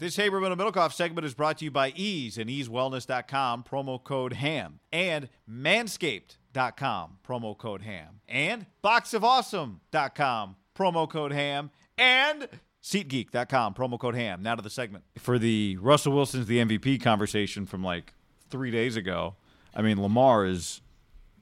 This 0.00 0.16
Haberman 0.16 0.50
and 0.50 0.58
Middlekauff 0.58 0.94
segment 0.94 1.26
is 1.26 1.34
brought 1.34 1.58
to 1.58 1.66
you 1.66 1.70
by 1.70 1.90
Eaze 1.90 2.38
and 2.38 2.48
EazeWellness.com, 2.48 3.64
promo 3.64 4.02
code 4.02 4.32
HAM, 4.32 4.80
and 4.90 5.28
Manscaped.com, 5.46 7.18
promo 7.22 7.58
code 7.58 7.82
HAM, 7.82 8.22
and 8.26 8.64
BoxOfAwesome.com, 8.82 10.56
promo 10.74 11.06
code 11.06 11.32
HAM, 11.32 11.70
and 11.98 12.48
SeatGeek.com, 12.82 13.74
promo 13.74 14.00
code 14.00 14.14
HAM. 14.14 14.42
Now 14.42 14.54
to 14.54 14.62
the 14.62 14.70
segment. 14.70 15.04
For 15.18 15.38
the 15.38 15.76
Russell 15.76 16.14
Wilson's 16.14 16.46
the 16.46 16.64
MVP 16.64 17.02
conversation 17.02 17.66
from 17.66 17.84
like 17.84 18.14
three 18.48 18.70
days 18.70 18.96
ago, 18.96 19.34
I 19.76 19.82
mean, 19.82 20.00
Lamar 20.00 20.46
is 20.46 20.80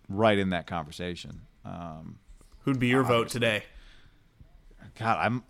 right 0.09 0.37
in 0.37 0.51
that 0.51 0.67
conversation. 0.67 1.43
Um, 1.65 2.19
Who'd 2.65 2.81
be 2.81 2.89
your 2.89 3.05
vote 3.05 3.29
today? 3.29 3.63
God, 4.99 5.19
I'm. 5.21 5.45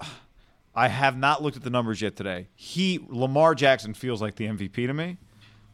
I 0.74 0.88
have 0.88 1.16
not 1.18 1.42
looked 1.42 1.56
at 1.56 1.62
the 1.64 1.70
numbers 1.70 2.00
yet 2.02 2.14
today. 2.16 2.48
He 2.54 3.04
Lamar 3.08 3.54
Jackson 3.54 3.94
feels 3.94 4.22
like 4.22 4.36
the 4.36 4.46
MVP 4.46 4.74
to 4.86 4.94
me, 4.94 5.16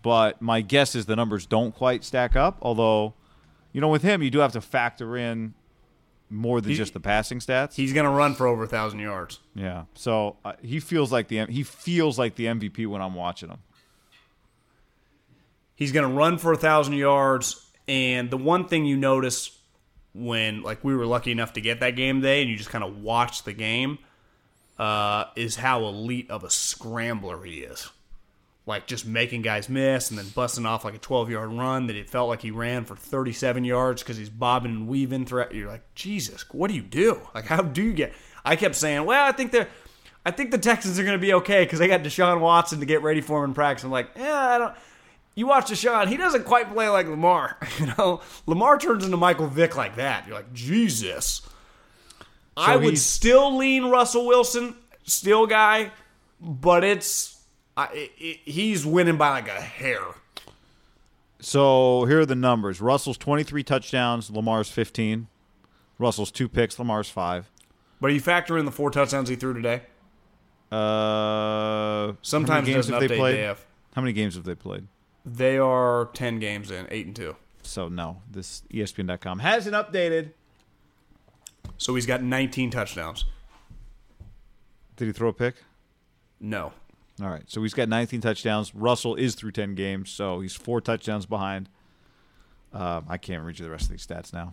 but 0.02 0.40
my 0.40 0.60
guess 0.62 0.94
is 0.94 1.06
the 1.06 1.16
numbers 1.16 1.46
don't 1.46 1.74
quite 1.74 2.04
stack 2.04 2.36
up. 2.36 2.58
Although, 2.62 3.14
you 3.72 3.80
know, 3.80 3.88
with 3.88 4.02
him, 4.02 4.22
you 4.22 4.30
do 4.30 4.38
have 4.38 4.52
to 4.52 4.60
factor 4.60 5.16
in 5.16 5.54
more 6.30 6.60
than 6.60 6.70
He- 6.70 6.76
just 6.76 6.94
the 6.94 7.00
passing 7.00 7.38
stats. 7.38 7.74
He's 7.74 7.92
going 7.92 8.04
to 8.04 8.10
run 8.10 8.34
for 8.34 8.46
over 8.46 8.64
a 8.64 8.66
thousand 8.66 9.00
yards. 9.00 9.40
yeah, 9.54 9.84
so 9.94 10.36
uh, 10.44 10.54
he 10.62 10.80
feels 10.80 11.12
like 11.12 11.28
the 11.28 11.44
he 11.46 11.62
feels 11.62 12.18
like 12.18 12.36
the 12.36 12.46
MVP 12.46 12.86
when 12.86 13.02
I'm 13.02 13.14
watching 13.14 13.50
him. 13.50 13.58
He's 15.76 15.92
going 15.92 16.08
to 16.08 16.14
run 16.14 16.38
for 16.38 16.52
a 16.52 16.56
thousand 16.56 16.94
yards. 16.94 17.60
And 17.88 18.30
the 18.30 18.36
one 18.38 18.66
thing 18.68 18.86
you 18.86 18.96
notice 18.96 19.58
when, 20.14 20.62
like, 20.62 20.82
we 20.84 20.94
were 20.94 21.04
lucky 21.04 21.32
enough 21.32 21.52
to 21.54 21.60
get 21.60 21.80
that 21.80 21.96
game 21.96 22.20
day, 22.20 22.40
and 22.40 22.50
you 22.50 22.56
just 22.56 22.70
kind 22.70 22.84
of 22.84 23.02
watch 23.02 23.42
the 23.42 23.52
game, 23.52 23.98
uh, 24.78 25.26
is 25.36 25.56
how 25.56 25.84
elite 25.84 26.30
of 26.30 26.44
a 26.44 26.50
scrambler 26.50 27.42
he 27.44 27.60
is. 27.60 27.90
Like 28.66 28.86
just 28.86 29.04
making 29.04 29.42
guys 29.42 29.68
miss 29.68 30.08
and 30.08 30.18
then 30.18 30.28
busting 30.28 30.64
off 30.64 30.84
like 30.86 30.94
a 30.94 30.98
12 30.98 31.30
yard 31.30 31.52
run 31.52 31.86
that 31.88 31.96
it 31.96 32.08
felt 32.08 32.30
like 32.30 32.40
he 32.40 32.50
ran 32.50 32.86
for 32.86 32.96
37 32.96 33.62
yards 33.62 34.02
because 34.02 34.16
he's 34.16 34.30
bobbing 34.30 34.72
and 34.72 34.88
weaving 34.88 35.26
throughout. 35.26 35.54
You're 35.54 35.68
like, 35.68 35.94
Jesus, 35.94 36.46
what 36.50 36.68
do 36.68 36.74
you 36.74 36.82
do? 36.82 37.20
Like, 37.34 37.44
how 37.44 37.60
do 37.60 37.82
you 37.82 37.92
get? 37.92 38.14
I 38.42 38.56
kept 38.56 38.74
saying, 38.74 39.04
well, 39.04 39.26
I 39.26 39.32
think 39.32 39.52
they're. 39.52 39.68
I 40.26 40.30
think 40.30 40.50
the 40.50 40.58
Texans 40.58 40.98
are 40.98 41.04
going 41.04 41.18
to 41.18 41.20
be 41.20 41.34
okay 41.34 41.64
because 41.64 41.78
they 41.78 41.86
got 41.86 42.02
Deshaun 42.02 42.40
Watson 42.40 42.80
to 42.80 42.86
get 42.86 43.02
ready 43.02 43.20
for 43.20 43.44
him 43.44 43.50
in 43.50 43.54
practice. 43.54 43.84
I'm 43.84 43.90
like, 43.90 44.08
yeah, 44.16 44.48
I 44.54 44.56
don't. 44.56 44.74
You 45.34 45.46
watch 45.46 45.70
Deshaun, 45.70 46.06
he 46.06 46.16
doesn't 46.16 46.44
quite 46.44 46.72
play 46.72 46.88
like 46.88 47.06
Lamar. 47.06 47.58
You 47.78 47.92
know, 47.98 48.22
Lamar 48.46 48.78
turns 48.78 49.04
into 49.04 49.18
Michael 49.18 49.48
Vick 49.48 49.76
like 49.76 49.96
that. 49.96 50.26
You're 50.26 50.36
like, 50.36 50.52
Jesus. 50.54 51.42
I 52.56 52.76
would 52.76 52.98
still 52.98 53.56
lean 53.56 53.86
Russell 53.86 54.26
Wilson, 54.26 54.76
still 55.04 55.46
guy, 55.46 55.90
but 56.40 56.84
it's 56.84 57.42
I, 57.76 58.10
it, 58.18 58.40
he's 58.44 58.86
winning 58.86 59.16
by 59.16 59.30
like 59.30 59.48
a 59.48 59.60
hair. 59.60 60.00
So 61.40 62.04
here 62.06 62.20
are 62.20 62.26
the 62.26 62.34
numbers: 62.34 62.80
Russell's 62.80 63.18
23 63.18 63.62
touchdowns, 63.62 64.30
Lamar's 64.30 64.70
15. 64.70 65.28
Russell's 65.98 66.30
two 66.30 66.48
picks, 66.48 66.78
Lamar's 66.78 67.08
five. 67.08 67.50
But 68.00 68.12
you 68.12 68.20
factor 68.20 68.58
in 68.58 68.64
the 68.64 68.72
four 68.72 68.90
touchdowns 68.90 69.28
he 69.28 69.36
threw 69.36 69.54
today. 69.54 69.82
Uh, 70.70 72.14
Sometimes 72.22 72.66
games 72.66 72.88
have 72.88 73.00
they 73.00 73.08
played? 73.08 73.36
DF. 73.38 73.56
How 73.94 74.02
many 74.02 74.12
games 74.12 74.34
have 74.34 74.44
they 74.44 74.54
played? 74.54 74.86
They 75.24 75.58
are 75.58 76.10
ten 76.12 76.38
games 76.38 76.70
in, 76.70 76.86
eight 76.90 77.06
and 77.06 77.14
two. 77.14 77.36
So 77.62 77.88
no, 77.88 78.22
this 78.30 78.62
ESPN.com 78.72 79.38
hasn't 79.38 79.74
updated. 79.74 80.30
So 81.78 81.94
he's 81.94 82.06
got 82.06 82.22
19 82.22 82.70
touchdowns. 82.70 83.24
Did 84.96 85.06
he 85.06 85.12
throw 85.12 85.28
a 85.28 85.32
pick? 85.32 85.56
No, 86.40 86.72
All 87.22 87.28
right, 87.28 87.42
so 87.46 87.62
he's 87.62 87.74
got 87.74 87.88
19 87.88 88.20
touchdowns. 88.20 88.74
Russell 88.74 89.14
is 89.14 89.34
through 89.34 89.52
10 89.52 89.74
games, 89.74 90.10
so 90.10 90.40
he's 90.40 90.54
four 90.54 90.80
touchdowns 90.80 91.26
behind. 91.26 91.68
Um, 92.72 93.06
I 93.08 93.18
can't 93.18 93.44
read 93.44 93.58
you 93.58 93.64
the 93.64 93.70
rest 93.70 93.84
of 93.84 93.90
these 93.90 94.04
stats 94.06 94.32
now. 94.32 94.52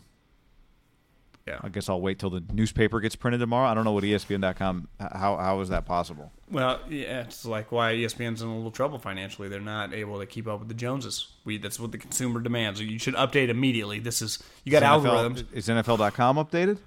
yeah. 1.48 1.58
I 1.62 1.70
guess 1.70 1.90
I'll 1.90 2.00
wait 2.00 2.20
till 2.20 2.30
the 2.30 2.44
newspaper 2.54 3.00
gets 3.00 3.16
printed 3.16 3.40
tomorrow. 3.42 3.68
I 3.68 3.74
don't 3.74 3.84
know 3.84 3.92
what 3.92 4.03
ESPN.com. 4.03 4.88
How 5.00 5.38
how 5.38 5.59
is 5.62 5.70
that 5.70 5.86
possible? 5.86 6.32
Well, 6.52 6.80
yeah, 6.88 7.22
it's 7.22 7.46
like 7.46 7.72
why 7.72 7.94
ESPN's 7.96 8.42
in 8.44 8.48
a 8.48 8.56
little 8.56 8.70
trouble 8.72 9.00
financially. 9.00 9.50
They're 9.50 9.59
not 9.59 9.92
able 9.94 10.20
to 10.20 10.26
keep 10.28 10.48
up 10.48 10.59
with 10.59 10.68
the 10.68 10.76
Joneses. 10.76 11.30
We 11.44 11.58
that's 11.58 11.80
what 11.80 11.92
the 11.92 11.98
consumer 11.98 12.40
demands. 12.42 12.80
You 12.80 13.00
should 13.00 13.16
update 13.16 13.50
immediately. 13.50 14.00
This 14.00 14.22
is 14.22 14.38
you 14.64 14.72
got 14.72 14.84
Is 14.84 15.03
algorithms. 15.03 15.44
NFL, 15.44 15.53
is 15.53 15.68
NFL.com 15.68 16.36
updated? 16.38 16.78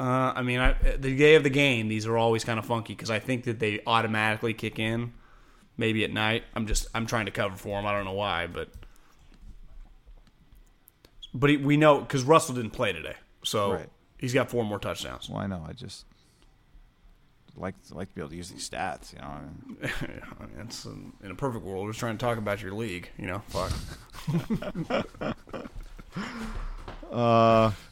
Uh, 0.00 0.32
I 0.34 0.42
mean, 0.42 0.58
I, 0.58 0.72
the 0.72 1.14
day 1.16 1.34
of 1.36 1.42
the 1.44 1.50
game, 1.50 1.88
these 1.88 2.06
are 2.06 2.16
always 2.16 2.44
kind 2.44 2.58
of 2.58 2.64
funky 2.66 2.94
because 2.94 3.10
I 3.10 3.18
think 3.18 3.44
that 3.44 3.58
they 3.60 3.80
automatically 3.86 4.52
kick 4.54 4.78
in, 4.78 5.12
maybe 5.76 6.02
at 6.04 6.10
night. 6.12 6.44
I'm 6.54 6.66
just 6.66 6.86
I'm 6.94 7.06
trying 7.06 7.26
to 7.26 7.30
cover 7.32 7.56
for 7.56 7.68
them. 7.78 7.86
I 7.86 7.92
don't 7.92 8.04
know 8.04 8.12
why, 8.14 8.46
but 8.46 8.68
but 11.34 11.50
he, 11.50 11.56
we 11.56 11.76
know 11.76 12.00
because 12.00 12.24
Russell 12.24 12.54
didn't 12.54 12.70
play 12.72 12.92
today, 12.92 13.14
so 13.44 13.72
Right. 13.74 13.88
he's 14.18 14.34
got 14.34 14.50
four 14.50 14.64
more 14.64 14.78
touchdowns. 14.78 15.28
Well, 15.30 15.38
I 15.38 15.46
know. 15.46 15.64
I 15.68 15.72
just 15.72 16.04
like 17.54 17.74
like 17.90 18.08
to 18.08 18.14
be 18.14 18.20
able 18.22 18.30
to 18.30 18.36
use 18.36 18.50
these 18.50 18.68
stats. 18.68 19.12
You 19.12 19.20
know. 19.20 19.26
I 19.26 19.40
mean, 19.40 19.78
I 20.40 20.46
mean, 20.46 20.60
it's 20.60 20.84
um, 20.86 21.12
in 21.22 21.30
a 21.30 21.34
perfect 21.34 21.64
world. 21.64 21.84
We're 21.84 21.90
just 21.92 22.00
trying 22.00 22.16
to 22.18 22.24
talk 22.24 22.38
about 22.38 22.60
your 22.62 22.72
league, 22.72 23.10
you 23.18 23.26
know. 23.26 23.42
Fuck. 23.48 23.72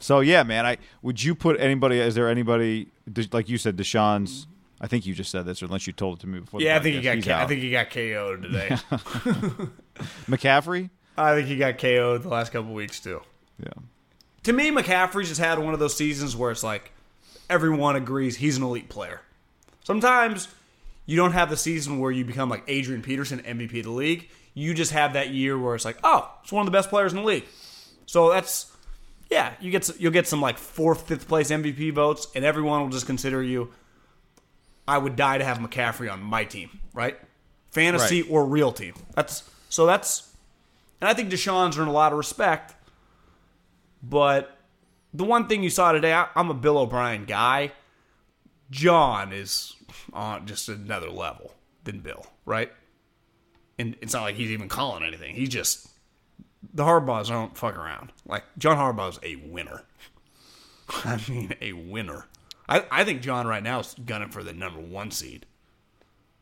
So 0.00 0.20
yeah, 0.20 0.42
man. 0.42 0.66
I 0.66 0.78
would 1.02 1.22
you 1.22 1.34
put 1.34 1.60
anybody? 1.60 1.98
Is 2.00 2.14
there 2.14 2.28
anybody 2.28 2.88
like 3.32 3.48
you 3.48 3.58
said, 3.58 3.76
Deshaun's? 3.76 4.46
I 4.80 4.86
think 4.86 5.04
you 5.04 5.14
just 5.14 5.30
said 5.30 5.44
this, 5.44 5.62
or 5.62 5.66
unless 5.66 5.86
you 5.86 5.92
told 5.92 6.18
it 6.18 6.20
to 6.22 6.26
me 6.26 6.40
before. 6.40 6.60
Yeah, 6.60 6.76
I 6.76 6.80
think 6.80 6.96
he 6.96 7.02
got 7.02 7.22
K- 7.22 7.32
I 7.32 7.46
think 7.46 7.60
he 7.60 7.70
got 7.70 7.90
KO'd 7.90 8.42
today. 8.42 8.76
McCaffrey. 10.28 10.90
I 11.16 11.34
think 11.34 11.48
he 11.48 11.56
got 11.56 11.78
KO'd 11.78 12.22
the 12.22 12.28
last 12.28 12.50
couple 12.52 12.72
weeks 12.72 12.98
too. 13.00 13.20
Yeah. 13.58 13.68
To 14.44 14.52
me, 14.54 14.70
McCaffrey's 14.70 15.28
just 15.28 15.40
had 15.40 15.58
one 15.58 15.74
of 15.74 15.80
those 15.80 15.94
seasons 15.94 16.34
where 16.34 16.50
it's 16.50 16.62
like 16.62 16.92
everyone 17.50 17.94
agrees 17.96 18.36
he's 18.36 18.56
an 18.56 18.62
elite 18.62 18.88
player. 18.88 19.20
Sometimes 19.84 20.48
you 21.04 21.16
don't 21.16 21.32
have 21.32 21.50
the 21.50 21.56
season 21.56 21.98
where 21.98 22.10
you 22.10 22.24
become 22.24 22.48
like 22.48 22.64
Adrian 22.68 23.02
Peterson, 23.02 23.40
MVP 23.40 23.80
of 23.80 23.84
the 23.84 23.90
league. 23.90 24.30
You 24.54 24.72
just 24.72 24.92
have 24.92 25.12
that 25.12 25.30
year 25.30 25.58
where 25.58 25.74
it's 25.74 25.84
like, 25.84 25.98
oh, 26.02 26.32
it's 26.42 26.52
one 26.52 26.66
of 26.66 26.72
the 26.72 26.76
best 26.76 26.88
players 26.88 27.12
in 27.12 27.18
the 27.18 27.24
league. 27.24 27.44
So 28.06 28.30
that's 28.30 28.72
yeah, 29.30 29.54
you 29.60 29.70
get 29.70 29.88
you'll 30.00 30.12
get 30.12 30.26
some 30.26 30.40
like 30.40 30.58
fourth, 30.58 31.06
fifth 31.06 31.28
place 31.28 31.50
MVP 31.50 31.92
votes, 31.92 32.28
and 32.34 32.44
everyone 32.44 32.82
will 32.82 32.88
just 32.88 33.06
consider 33.06 33.42
you 33.42 33.70
I 34.90 34.98
would 34.98 35.14
die 35.14 35.38
to 35.38 35.44
have 35.44 35.58
McCaffrey 35.58 36.12
on 36.12 36.20
my 36.20 36.42
team, 36.42 36.80
right? 36.92 37.16
Fantasy 37.70 38.22
or 38.22 38.44
real 38.44 38.72
team. 38.72 38.94
That's 39.14 39.48
so 39.68 39.86
that's 39.86 40.34
and 41.00 41.08
I 41.08 41.14
think 41.14 41.30
Deshaun's 41.30 41.78
earned 41.78 41.88
a 41.88 41.92
lot 41.92 42.10
of 42.10 42.18
respect. 42.18 42.74
But 44.02 44.58
the 45.14 45.22
one 45.22 45.46
thing 45.46 45.62
you 45.62 45.70
saw 45.70 45.92
today, 45.92 46.12
I, 46.12 46.26
I'm 46.34 46.50
a 46.50 46.54
Bill 46.54 46.76
O'Brien 46.76 47.24
guy. 47.24 47.70
John 48.70 49.32
is 49.32 49.76
on 50.12 50.46
just 50.46 50.68
another 50.68 51.10
level 51.10 51.54
than 51.84 52.00
Bill, 52.00 52.26
right? 52.44 52.72
And 53.78 53.96
it's 54.00 54.12
not 54.12 54.22
like 54.22 54.34
he's 54.34 54.50
even 54.50 54.68
calling 54.68 55.04
anything. 55.04 55.36
He 55.36 55.46
just 55.46 55.88
the 56.74 56.84
Harbaughs 56.84 57.28
don't 57.28 57.56
fuck 57.56 57.76
around. 57.76 58.12
Like 58.26 58.44
John 58.58 58.76
Harbaugh's 58.76 59.18
a 59.22 59.36
winner. 59.36 59.82
I 61.04 61.20
mean, 61.28 61.54
a 61.60 61.72
winner. 61.72 62.26
I, 62.68 62.84
I 62.90 63.04
think 63.04 63.22
John 63.22 63.46
right 63.46 63.62
now 63.62 63.80
is 63.80 63.94
gunning 64.06 64.30
for 64.30 64.42
the 64.42 64.52
number 64.52 64.80
one 64.80 65.10
seed. 65.10 65.46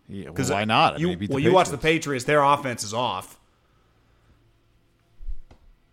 Yeah, 0.09 0.31
well, 0.31 0.49
why 0.49 0.65
not? 0.65 0.94
I 0.94 0.99
You, 0.99 1.09
mean, 1.09 1.19
they 1.19 1.20
beat 1.26 1.31
well, 1.31 1.38
you 1.38 1.53
watch 1.53 1.69
the 1.69 1.76
Patriots. 1.76 2.25
Patriots; 2.25 2.25
their 2.25 2.43
offense 2.43 2.82
is 2.82 2.94
off. 2.94 3.38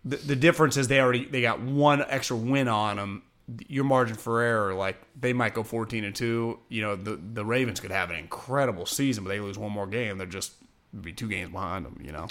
The, 0.04 0.16
the 0.16 0.36
difference 0.36 0.76
is 0.76 0.88
they 0.88 1.00
already 1.00 1.24
they 1.24 1.42
got 1.42 1.60
one 1.60 2.04
extra 2.08 2.36
win 2.36 2.68
on 2.68 2.96
them. 2.96 3.22
Your 3.68 3.84
margin 3.84 4.16
for 4.16 4.40
error, 4.40 4.74
like 4.74 4.96
they 5.18 5.32
might 5.32 5.54
go 5.54 5.62
fourteen 5.62 6.04
and 6.04 6.14
two. 6.14 6.58
You 6.68 6.82
know, 6.82 6.96
the 6.96 7.16
the 7.16 7.44
Ravens 7.44 7.78
could 7.80 7.90
have 7.92 8.10
an 8.10 8.16
incredible 8.16 8.86
season, 8.86 9.24
but 9.24 9.30
they 9.30 9.40
lose 9.40 9.58
one 9.58 9.72
more 9.72 9.86
game, 9.86 10.18
they're 10.18 10.26
just 10.26 10.52
be 11.00 11.12
two 11.12 11.28
games 11.28 11.52
behind 11.52 11.84
them. 11.84 12.00
You 12.02 12.12
know, 12.12 12.26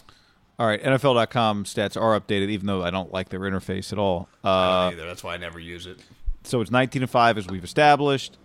All 0.57 0.65
right, 0.67 0.81
NFL.com 0.81 1.65
stats 1.65 1.99
are 1.99 2.17
updated, 2.19 2.49
even 2.49 2.65
though 2.67 2.81
I 2.83 2.89
don't 2.89 3.11
like 3.11 3.29
their 3.29 3.41
interface 3.41 3.91
at 3.91 3.99
all. 3.99 4.29
I 4.43 4.47
Uh, 4.49 4.83
don't 4.89 4.93
either. 4.99 5.07
That's 5.07 5.23
why 5.23 5.33
I 5.33 5.37
never 5.37 5.59
use 5.59 5.85
it. 5.85 5.99
so 6.43 6.61
it's 6.61 6.71
19 6.71 7.01
to 7.01 7.07
5 7.07 7.37
as 7.37 7.47
we've 7.47 7.63
established. 7.63 8.37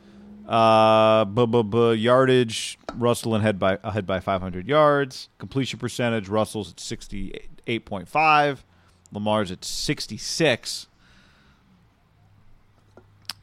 Uh, 0.48 1.24
bu- 1.26 1.46
bu- 1.46 1.62
bu- 1.62 1.92
yardage, 1.92 2.78
Russell 2.94 3.36
ahead 3.36 3.58
by 3.60 3.78
ahead 3.84 4.04
by 4.06 4.18
500 4.18 4.66
yards. 4.66 5.28
Completion 5.38 5.78
percentage, 5.78 6.28
Russell's 6.28 6.70
at 6.72 6.78
68.5. 6.80 8.64
Lamar's 9.12 9.52
at 9.52 9.64
66. 9.64 10.88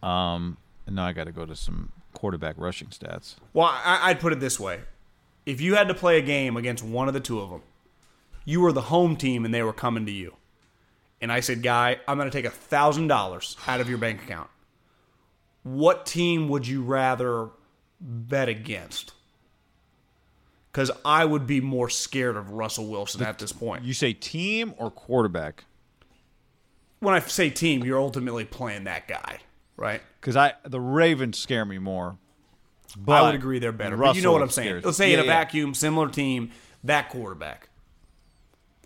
Um, 0.03 0.57
and 0.85 0.95
now 0.95 1.05
I 1.05 1.13
got 1.13 1.25
to 1.25 1.31
go 1.31 1.45
to 1.45 1.55
some 1.55 1.91
quarterback 2.13 2.55
rushing 2.57 2.89
stats. 2.89 3.35
Well, 3.53 3.67
I, 3.67 4.09
I'd 4.09 4.19
put 4.19 4.33
it 4.33 4.39
this 4.41 4.59
way: 4.59 4.81
if 5.45 5.61
you 5.61 5.75
had 5.75 5.87
to 5.87 5.93
play 5.93 6.17
a 6.17 6.21
game 6.21 6.57
against 6.57 6.83
one 6.83 7.07
of 7.07 7.13
the 7.13 7.19
two 7.19 7.39
of 7.39 7.49
them, 7.49 7.61
you 8.47 8.61
were 8.61 8.71
the 8.71 8.83
home 8.83 9.17
team 9.17 9.43
and 9.43 9.53
they 9.53 9.61
were 9.61 9.73
coming 9.73 10.05
to 10.05 10.11
you, 10.11 10.33
and 11.21 11.31
I 11.31 11.41
said, 11.41 11.61
"Guy, 11.61 11.97
I'm 12.07 12.17
going 12.17 12.29
to 12.31 12.35
take 12.35 12.45
a 12.45 12.49
thousand 12.55 13.07
dollars 13.07 13.57
out 13.67 13.81
of 13.81 13.89
your 13.89 13.97
bank 13.97 14.23
account." 14.23 14.49
What 15.63 16.05
team 16.05 16.47
would 16.47 16.65
you 16.65 16.81
rather 16.81 17.49
bet 17.99 18.47
against? 18.47 19.11
Because 20.71 20.91
I 21.03 21.25
would 21.25 21.45
be 21.45 21.59
more 21.59 21.89
scared 21.89 22.37
of 22.37 22.51
Russell 22.51 22.87
Wilson 22.87 23.21
at 23.23 23.37
this 23.39 23.51
point. 23.51 23.83
You 23.83 23.93
say 23.93 24.13
team 24.13 24.73
or 24.77 24.89
quarterback? 24.91 25.65
When 26.99 27.13
I 27.13 27.19
say 27.19 27.49
team, 27.49 27.83
you're 27.83 27.99
ultimately 27.99 28.45
playing 28.45 28.85
that 28.85 29.07
guy, 29.07 29.39
right? 29.75 30.01
Because 30.21 30.35
I 30.37 30.53
the 30.63 30.79
Ravens 30.79 31.37
scare 31.37 31.65
me 31.65 31.79
more. 31.79 32.17
But 32.97 33.11
I 33.13 33.21
would 33.23 33.35
agree 33.35 33.59
they're 33.59 33.73
better. 33.73 33.97
but 33.97 34.15
you 34.15 34.21
know 34.21 34.31
what 34.31 34.41
I'm 34.41 34.49
saying. 34.49 34.67
scares- 34.69 34.85
Let's 34.85 34.97
say 34.97 35.09
Yeah, 35.11 35.15
in 35.15 35.19
a 35.19 35.25
yeah. 35.25 35.33
vacuum, 35.43 35.73
similar 35.73 36.07
team, 36.07 36.51
that 36.85 37.09
quarterback. 37.09 37.67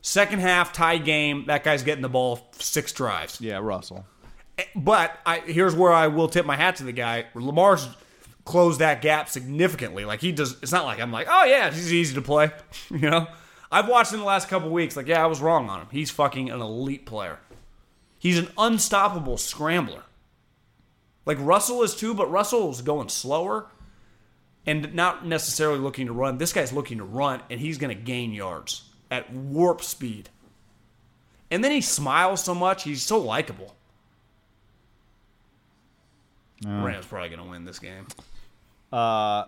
Second 0.02 0.40
half, 0.40 0.74
tie 0.74 0.98
game, 0.98 1.46
that 1.46 1.64
guy's 1.64 1.84
getting 1.84 2.02
the 2.02 2.10
ball 2.10 2.50
six 2.54 2.92
drives. 2.92 3.40
Yeah, 3.40 3.60
Russell. 3.62 4.06
Eh, 4.58 4.64
but 4.76 5.20
I, 5.26 5.40
here's 5.40 5.76
where 5.76 5.92
I 5.92 6.08
will 6.08 6.28
tip 6.28 6.46
my 6.46 6.56
hat 6.56 6.78
to 6.78 6.84
the 6.84 6.92
guy. 6.92 7.26
Lamar's 7.36 7.88
closed 8.44 8.80
that 8.80 9.02
gap 9.02 9.30
significantly. 9.30 10.04
Like 10.06 10.20
he 10.20 10.32
does. 10.32 10.58
It's 10.64 10.72
not 10.72 10.86
like 10.86 11.00
I'm 11.00 11.12
like, 11.12 11.28
oh 11.30 11.44
yeah, 11.44 11.70
he's 11.70 11.94
easy 11.94 12.16
to 12.16 12.22
play. 12.22 12.50
you 12.90 13.10
know, 13.10 13.28
I've 13.72 13.88
watched 13.88 14.12
in 14.12 14.20
the 14.20 14.26
last 14.26 14.50
couple 14.50 14.72
weeks. 14.72 14.98
Like, 14.98 15.08
yeah, 15.08 15.24
I 15.24 15.28
was 15.28 15.40
wrong 15.40 15.70
on 15.70 15.82
him. 15.82 15.88
He's 15.92 16.10
fucking 16.10 16.50
an 16.50 16.62
elite 16.62 17.06
player. 17.06 17.38
He's 18.18 18.40
an 18.40 18.50
unstoppable 18.58 19.38
scrambler. 19.38 20.04
Like 21.28 21.38
Russell 21.40 21.84
is 21.84 21.96
too, 21.96 22.16
but 22.16 22.32
Russell's 22.32 22.82
going 22.82 23.10
slower 23.10 23.68
and 24.66 24.96
not 24.96 25.28
necessarily 25.28 25.80
looking 25.80 26.08
to 26.08 26.14
run. 26.14 26.40
This 26.40 26.54
guy's 26.54 26.74
looking 26.74 26.98
to 26.98 27.04
run, 27.04 27.42
and 27.52 27.60
he's 27.60 27.78
going 27.78 27.96
to 27.96 28.04
gain 28.04 28.32
yards 28.32 28.84
at 29.12 29.32
warp 29.32 29.84
speed. 29.84 30.30
And 31.52 31.64
then 31.64 31.72
he 31.72 31.82
smiles 31.82 32.44
so 32.44 32.56
much; 32.56 32.84
he's 32.84 33.04
so 33.04 33.20
likable. 33.20 33.76
Rams 36.66 37.06
probably 37.06 37.30
going 37.30 37.44
to 37.44 37.50
win 37.50 37.66
this 37.66 37.80
game. 37.80 38.08
Uh, 38.94 39.46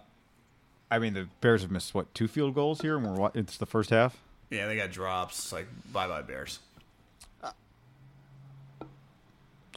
I 0.90 1.00
mean, 1.00 1.14
the 1.14 1.28
Bears 1.42 1.62
have 1.62 1.72
missed 1.72 1.94
what 1.94 2.14
two 2.14 2.28
field 2.28 2.56
goals 2.56 2.82
here, 2.82 2.98
and 2.98 3.18
we're 3.18 3.32
it's 3.34 3.58
the 3.58 3.66
first 3.66 3.90
half. 3.90 4.18
Yeah, 4.50 4.68
they 4.68 4.76
got 4.76 4.92
drops. 4.92 5.52
Like 5.52 5.68
bye 5.92 6.08
bye 6.08 6.22
Bears. 6.22 6.60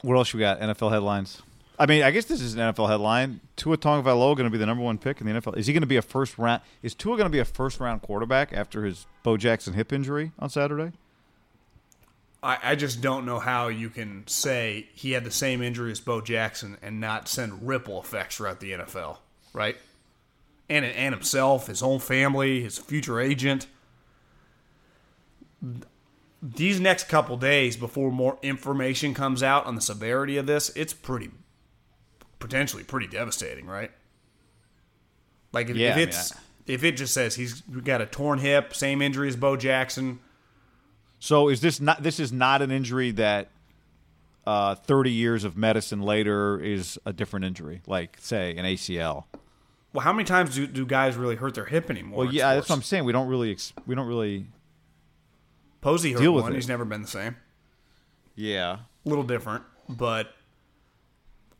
What 0.03 0.15
else 0.15 0.33
we 0.33 0.39
got? 0.39 0.59
NFL 0.59 0.91
headlines. 0.91 1.41
I 1.79 1.85
mean, 1.85 2.01
I 2.01 2.09
guess 2.09 2.25
this 2.25 2.41
is 2.41 2.55
an 2.55 2.59
NFL 2.59 2.89
headline. 2.89 3.39
Tua 3.55 3.77
Tagovailoa 3.77 4.35
going 4.35 4.45
to 4.45 4.49
be 4.49 4.57
the 4.57 4.65
number 4.65 4.83
one 4.83 4.97
pick 4.97 5.21
in 5.21 5.27
the 5.27 5.33
NFL. 5.33 5.57
Is 5.57 5.67
he 5.67 5.73
going 5.73 5.81
to 5.81 5.87
be 5.87 5.97
a 5.97 6.01
first 6.01 6.37
round? 6.37 6.61
Is 6.81 6.95
Tua 6.95 7.17
going 7.17 7.27
to 7.27 7.31
be 7.31 7.39
a 7.39 7.45
first 7.45 7.79
round 7.79 8.01
quarterback 8.01 8.51
after 8.51 8.83
his 8.83 9.05
Bo 9.21 9.37
Jackson 9.37 9.73
hip 9.73 9.93
injury 9.93 10.31
on 10.39 10.49
Saturday? 10.49 10.93
I, 12.41 12.57
I 12.63 12.75
just 12.75 13.01
don't 13.01 13.25
know 13.25 13.39
how 13.39 13.67
you 13.67 13.89
can 13.89 14.25
say 14.25 14.87
he 14.93 15.11
had 15.11 15.23
the 15.23 15.31
same 15.31 15.61
injury 15.61 15.91
as 15.91 15.99
Bo 15.99 16.21
Jackson 16.21 16.77
and 16.81 16.99
not 16.99 17.27
send 17.27 17.67
ripple 17.67 17.99
effects 18.01 18.37
throughout 18.37 18.59
the 18.59 18.71
NFL, 18.71 19.17
right? 19.53 19.77
And 20.69 20.83
and 20.83 21.13
himself, 21.13 21.67
his 21.67 21.83
own 21.83 21.99
family, 21.99 22.61
his 22.61 22.77
future 22.77 23.19
agent. 23.19 23.67
These 26.41 26.79
next 26.79 27.07
couple 27.07 27.37
days 27.37 27.77
before 27.77 28.11
more 28.11 28.37
information 28.41 29.13
comes 29.13 29.41
out 29.41 29.65
on 29.65 29.75
the 29.75 29.81
severity 29.81 30.37
of 30.37 30.45
this, 30.45 30.69
it's 30.75 30.93
pretty 30.93 31.31
potentially 32.39 32.83
pretty 32.83 33.07
devastating, 33.07 33.65
right? 33.67 33.91
Like 35.53 35.69
if, 35.69 35.75
Yeah, 35.77 35.89
if 35.89 35.93
I 35.93 35.97
mean, 35.99 36.07
it's 36.09 36.31
I- 36.33 36.39
if 36.67 36.83
it 36.83 36.97
just 36.97 37.13
says 37.13 37.35
he's 37.35 37.61
got 37.61 38.01
a 38.01 38.05
torn 38.05 38.39
hip, 38.39 38.73
same 38.75 39.01
injury 39.01 39.29
as 39.29 39.35
Bo 39.37 39.55
Jackson, 39.55 40.19
So 41.19 41.47
is 41.49 41.61
this 41.61 41.79
not? 41.79 42.03
This 42.03 42.19
is 42.19 42.31
not 42.33 42.61
an 42.61 42.71
injury 42.71 43.11
that 43.11 43.49
uh, 44.45 44.75
thirty 44.75 45.11
years 45.11 45.43
of 45.45 45.55
medicine 45.57 46.01
later 46.01 46.59
is 46.59 46.99
a 47.05 47.13
different 47.13 47.45
injury, 47.45 47.81
like 47.87 48.17
say 48.19 48.51
an 48.57 48.65
ACL. 48.65 49.25
Well, 49.93 50.03
how 50.03 50.11
many 50.13 50.25
times 50.25 50.53
do, 50.55 50.67
do 50.67 50.85
guys 50.85 51.15
really 51.15 51.35
hurt 51.37 51.55
their 51.55 51.65
hip 51.65 51.89
anymore? 51.89 52.25
Well, 52.25 52.33
yeah, 52.33 52.53
that's 52.55 52.69
what 52.69 52.75
I'm 52.75 52.83
saying. 52.83 53.05
We 53.05 53.13
don't 53.13 53.27
really, 53.29 53.51
ex- 53.51 53.73
we 53.87 53.95
don't 53.95 54.07
really. 54.07 54.45
Posey 55.81 56.11
hurt 56.11 56.19
deal 56.21 56.33
with 56.33 56.43
one. 56.43 56.51
it. 56.51 56.55
He's 56.55 56.67
never 56.67 56.85
been 56.85 57.01
the 57.01 57.07
same. 57.07 57.35
Yeah, 58.35 58.77
A 59.05 59.09
little 59.09 59.23
different, 59.23 59.63
but 59.89 60.33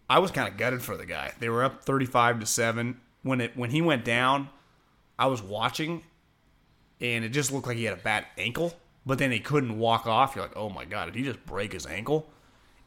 I 0.09 0.19
was 0.19 0.31
kind 0.31 0.47
of 0.47 0.57
gutted 0.57 0.81
for 0.81 0.95
the 0.95 1.05
guy. 1.05 1.33
They 1.39 1.49
were 1.49 1.63
up 1.63 1.83
35 1.83 2.39
to 2.39 2.45
seven 2.45 3.01
when 3.23 3.41
it 3.41 3.57
when 3.57 3.71
he 3.71 3.81
went 3.81 4.05
down. 4.05 4.49
I 5.19 5.27
was 5.27 5.41
watching, 5.41 6.03
and 7.01 7.25
it 7.25 7.29
just 7.29 7.51
looked 7.51 7.67
like 7.67 7.77
he 7.77 7.85
had 7.85 7.97
a 7.97 8.01
bad 8.01 8.25
ankle. 8.37 8.73
But 9.05 9.19
then 9.19 9.31
he 9.31 9.39
couldn't 9.39 9.79
walk 9.79 10.05
off. 10.05 10.35
You're 10.35 10.45
like, 10.45 10.57
oh 10.57 10.69
my 10.69 10.85
god, 10.85 11.05
did 11.05 11.15
he 11.15 11.23
just 11.23 11.45
break 11.45 11.73
his 11.73 11.85
ankle? 11.85 12.29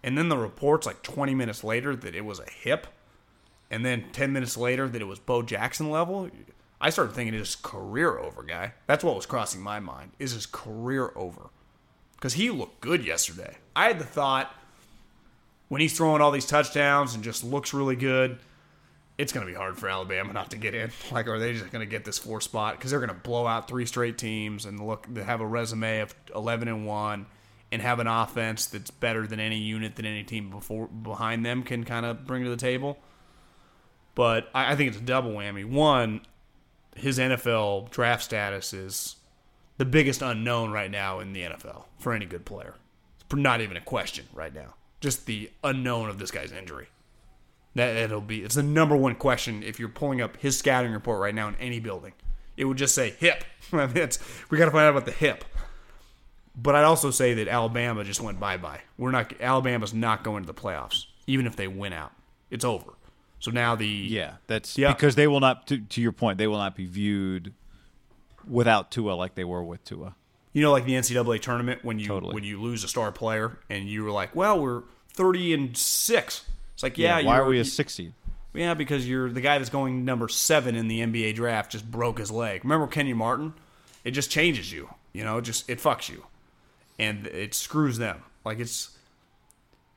And 0.03 0.17
then 0.17 0.29
the 0.29 0.37
reports 0.37 0.87
like 0.87 1.03
20 1.03 1.35
minutes 1.35 1.65
later 1.65 1.97
that 1.97 2.15
it 2.15 2.25
was 2.25 2.41
a 2.41 2.51
hip, 2.51 2.87
and 3.71 3.85
then 3.85 4.07
10 4.13 4.33
minutes 4.33 4.57
later 4.57 4.89
that 4.89 5.01
it 5.01 5.07
was 5.07 5.19
Bo 5.19 5.43
Jackson 5.43 5.91
level. 5.91 6.31
I 6.81 6.91
started 6.91 7.15
thinking 7.15 7.35
it's 7.35 7.57
career 7.57 8.19
over, 8.19 8.43
guy. 8.43 8.73
That's 8.87 9.05
what 9.05 9.17
was 9.17 9.27
crossing 9.27 9.61
my 9.61 9.81
mind. 9.81 10.13
Is 10.19 10.33
his 10.33 10.47
career 10.47 11.13
over? 11.15 11.51
Because 12.15 12.35
he 12.35 12.51
looked 12.51 12.81
good 12.81 13.05
yesterday. 13.05 13.59
I 13.77 13.89
had 13.89 13.99
the 13.99 14.05
thought 14.05 14.55
when 15.71 15.81
he's 15.81 15.97
throwing 15.97 16.21
all 16.21 16.33
these 16.33 16.47
touchdowns 16.47 17.15
and 17.15 17.23
just 17.23 17.45
looks 17.45 17.73
really 17.73 17.95
good, 17.95 18.41
it's 19.17 19.33
going 19.33 19.47
to 19.47 19.51
be 19.51 19.57
hard 19.57 19.79
for 19.79 19.89
Alabama 19.89 20.33
not 20.33 20.51
to 20.51 20.57
get 20.57 20.75
in. 20.75 20.91
Like, 21.13 21.29
are 21.29 21.39
they 21.39 21.53
just 21.53 21.71
going 21.71 21.87
to 21.87 21.91
get 21.91 22.05
this 22.05 22.19
four 22.19 22.41
spot? 22.41 22.77
Because 22.77 22.91
they're 22.91 22.99
going 22.99 23.09
to 23.09 23.15
blow 23.15 23.47
out 23.47 23.69
three 23.69 23.87
straight 23.87 24.19
teams 24.19 24.67
and 24.67 24.85
look 24.85 25.07
they 25.09 25.23
have 25.23 25.41
a 25.41 25.47
resume 25.47 26.01
of 26.01 26.13
11 26.35 26.67
and 26.67 26.87
one 26.87 27.27
and 27.71 27.81
have 27.81 28.01
an 28.01 28.09
offense 28.09 28.67
that's 28.67 28.91
better 28.91 29.29
than 29.29 29.39
any 29.39 29.59
unit 29.59 29.95
that 29.95 30.05
any 30.05 30.25
team 30.25 30.51
before 30.51 30.89
behind 30.89 31.47
them 31.47 31.63
can 31.63 31.85
kind 31.85 32.05
of 32.05 32.27
bring 32.27 32.43
to 32.43 32.51
the 32.51 32.57
table. 32.57 32.99
But 34.17 34.51
I, 34.53 34.73
I 34.73 34.77
think 34.77 34.89
it's 34.89 34.99
a 34.99 35.05
double 35.05 35.31
whammy. 35.31 35.65
One, 35.65 36.23
his 36.97 37.17
NFL 37.21 37.91
draft 37.91 38.25
status 38.25 38.73
is 38.73 39.15
the 39.79 39.85
biggest 39.85 40.21
unknown 40.21 40.73
right 40.73 40.91
now 40.91 41.21
in 41.21 41.33
the 41.33 41.43
NFL 41.43 41.85
for 42.01 42.13
any 42.13 42.27
good 42.27 42.45
player. 42.45 42.75
It's 43.21 43.37
not 43.37 43.61
even 43.61 43.77
a 43.77 43.81
question 43.81 44.27
right 44.35 44.53
now. 44.53 44.75
Just 45.01 45.27
the 45.27 45.51
unknown 45.65 46.09
of 46.11 46.19
this 46.19 46.31
guy's 46.31 46.53
injury. 46.53 46.89
That 47.75 47.97
it'll 47.97 48.21
be 48.21 48.43
it's 48.43 48.57
the 48.57 48.63
number 48.63 48.97
one 48.97 49.15
question 49.15 49.63
if 49.63 49.79
you're 49.79 49.89
pulling 49.89 50.21
up 50.21 50.37
his 50.39 50.59
scouting 50.59 50.93
report 50.93 51.21
right 51.21 51.35
now 51.35 51.49
in 51.49 51.55
any 51.57 51.81
building. 51.81 52.13
It 52.57 52.65
would 52.65 52.77
just 52.77 52.95
say 52.95 53.11
hip. 53.19 53.45
We 53.73 53.79
got 53.79 53.95
to 54.65 54.71
find 54.71 54.77
out 54.85 54.91
about 54.91 55.05
the 55.07 55.13
hip. 55.13 55.45
But 56.57 56.75
I'd 56.75 56.83
also 56.85 57.11
say 57.13 57.35
that 57.35 57.47
Alabama 57.49 58.03
just 58.05 58.21
went 58.21 58.41
bye 58.41 58.57
bye. 58.57 58.81
We're 58.99 59.13
not 59.13 59.33
Alabama's 59.41 59.95
not 59.95 60.25
going 60.25 60.43
to 60.43 60.47
the 60.47 60.55
playoffs, 60.61 61.05
even 61.29 61.47
if 61.47 61.55
they 61.57 61.69
win 61.69 61.93
out. 61.93 62.13
It's 62.51 62.65
over. 62.65 62.93
So 63.39 63.51
now 63.53 63.77
the 63.77 63.87
Yeah, 63.87 64.35
that's 64.49 64.77
Yeah. 64.77 64.93
because 64.93 65.15
they 65.15 65.27
will 65.29 65.41
not. 65.41 65.67
To, 65.69 65.79
to 65.79 66.01
your 66.03 66.13
point, 66.13 66.37
they 66.39 66.49
will 66.49 66.59
not 66.59 66.75
be 66.77 66.87
viewed 66.87 67.55
without 68.47 68.91
Tua 68.91 69.13
like 69.13 69.37
they 69.37 69.45
were 69.45 69.63
with 69.63 69.85
Tua. 69.85 70.17
You 70.53 70.63
know 70.63 70.73
like 70.73 70.85
the 70.85 70.93
NCAA 70.95 71.41
tournament 71.41 71.85
when 71.85 71.99
you 71.99 72.07
Totally. 72.07 72.35
when 72.35 72.45
you 72.45 72.61
lose 72.61 72.85
a 72.85 72.89
star 72.89 73.13
player 73.13 73.59
and 73.69 73.89
you 73.89 74.05
were 74.05 74.11
like, 74.11 74.35
well, 74.35 74.61
we're 74.61 74.83
thirty 75.13 75.53
and 75.55 75.77
six. 75.77 76.45
It's 76.75 76.83
like 76.83 76.99
yeah, 76.99 77.17
why 77.17 77.21
you're- 77.21 77.35
are 77.35 77.49
we 77.49 77.61
a 77.61 77.65
six 77.65 77.95
seed? 77.95 78.13
Yeah, 78.53 78.75
because 78.75 79.09
you're 79.09 79.31
the 79.31 79.41
guy 79.41 79.59
that's 79.59 79.71
going 79.71 80.05
number 80.05 80.27
seven 80.29 80.75
in 80.75 80.89
the 80.89 81.01
NBA 81.01 81.37
draft 81.37 81.71
just 81.71 81.89
broke 81.89 82.19
his 82.19 82.33
leg. 82.33 82.65
Remember 82.65 82.89
Kenny 82.89 83.13
Martin? 83.13 83.55
It 84.03 84.11
just 84.11 84.31
changes 84.31 84.73
you. 84.73 84.89
You 85.13 85.23
know, 85.25 85.39
it 85.39 85.43
just 85.43 85.71
it 85.71 85.79
fucks 85.79 86.09
you, 86.09 86.25
and 86.99 87.27
it 87.29 87.55
screws 87.55 87.99
them. 87.99 88.23
Like 88.45 88.59
it's. 88.59 88.97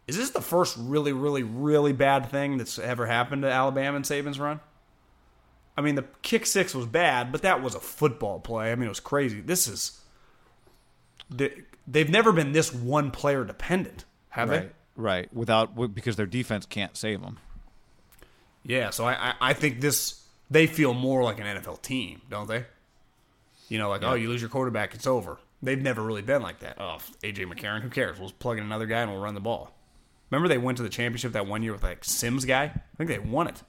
Is 0.05 0.17
this 0.17 0.31
the 0.31 0.41
first 0.41 0.75
really, 0.77 1.13
really, 1.13 1.43
really 1.43 1.93
bad 1.93 2.29
thing 2.29 2.57
that's 2.57 2.77
ever 2.77 3.05
happened 3.05 3.43
to 3.43 3.49
Alabama 3.49 3.95
and 3.95 4.03
Saban's 4.05 4.37
run? 4.39 4.59
I 5.77 5.81
mean, 5.81 5.95
the 5.95 6.05
kick 6.21 6.45
six 6.45 6.75
was 6.75 6.85
bad, 6.85 7.31
but 7.31 7.41
that 7.43 7.63
was 7.63 7.73
a 7.73 7.79
football 7.79 8.39
play. 8.41 8.71
I 8.71 8.75
mean, 8.75 8.85
it 8.85 8.89
was 8.89 8.99
crazy. 8.99 9.39
This 9.41 9.67
is. 9.67 9.99
They- 11.37 11.63
They've 11.85 12.09
never 12.09 12.31
been 12.31 12.53
this 12.53 12.73
one 12.73 13.11
player 13.11 13.43
dependent, 13.43 14.05
have 14.29 14.47
they? 14.49 14.57
Right, 14.59 14.71
right. 14.95 15.33
Without 15.33 15.93
because 15.93 16.15
their 16.15 16.25
defense 16.25 16.65
can't 16.65 16.95
save 16.95 17.19
them. 17.21 17.39
Yeah, 18.63 18.91
so 18.91 19.03
I, 19.05 19.13
I, 19.31 19.33
I 19.49 19.53
think 19.53 19.81
this 19.81 20.23
they 20.49 20.65
feel 20.67 20.93
more 20.93 21.23
like 21.23 21.39
an 21.39 21.45
NFL 21.45 21.81
team, 21.81 22.21
don't 22.29 22.47
they? 22.47 22.65
You 23.67 23.79
know, 23.79 23.89
like 23.89 24.01
oh, 24.03 24.13
you 24.13 24.29
lose 24.29 24.39
your 24.41 24.49
quarterback, 24.49 24.93
it's 24.95 25.05
over. 25.07 25.39
They've 25.61 25.81
never 25.81 26.01
really 26.01 26.21
been 26.21 26.41
like 26.41 26.59
that. 26.59 26.77
Oh, 26.79 26.99
AJ 27.21 27.51
McCarron, 27.51 27.81
who 27.81 27.89
cares? 27.89 28.17
We'll 28.19 28.31
plug 28.31 28.57
in 28.59 28.63
another 28.63 28.85
guy 28.85 29.01
and 29.01 29.11
we'll 29.11 29.19
run 29.21 29.33
the 29.33 29.41
ball. 29.41 29.73
Remember 30.31 30.47
they 30.47 30.57
went 30.57 30.77
to 30.77 30.83
the 30.83 30.89
championship 30.89 31.33
that 31.33 31.47
one 31.47 31.63
year 31.63 31.73
with 31.73 31.83
like 31.83 32.05
Sims 32.05 32.45
guy. 32.45 32.63
I 32.65 32.81
think 32.97 33.09
they 33.09 33.19
won 33.19 33.47
it. 33.47 33.61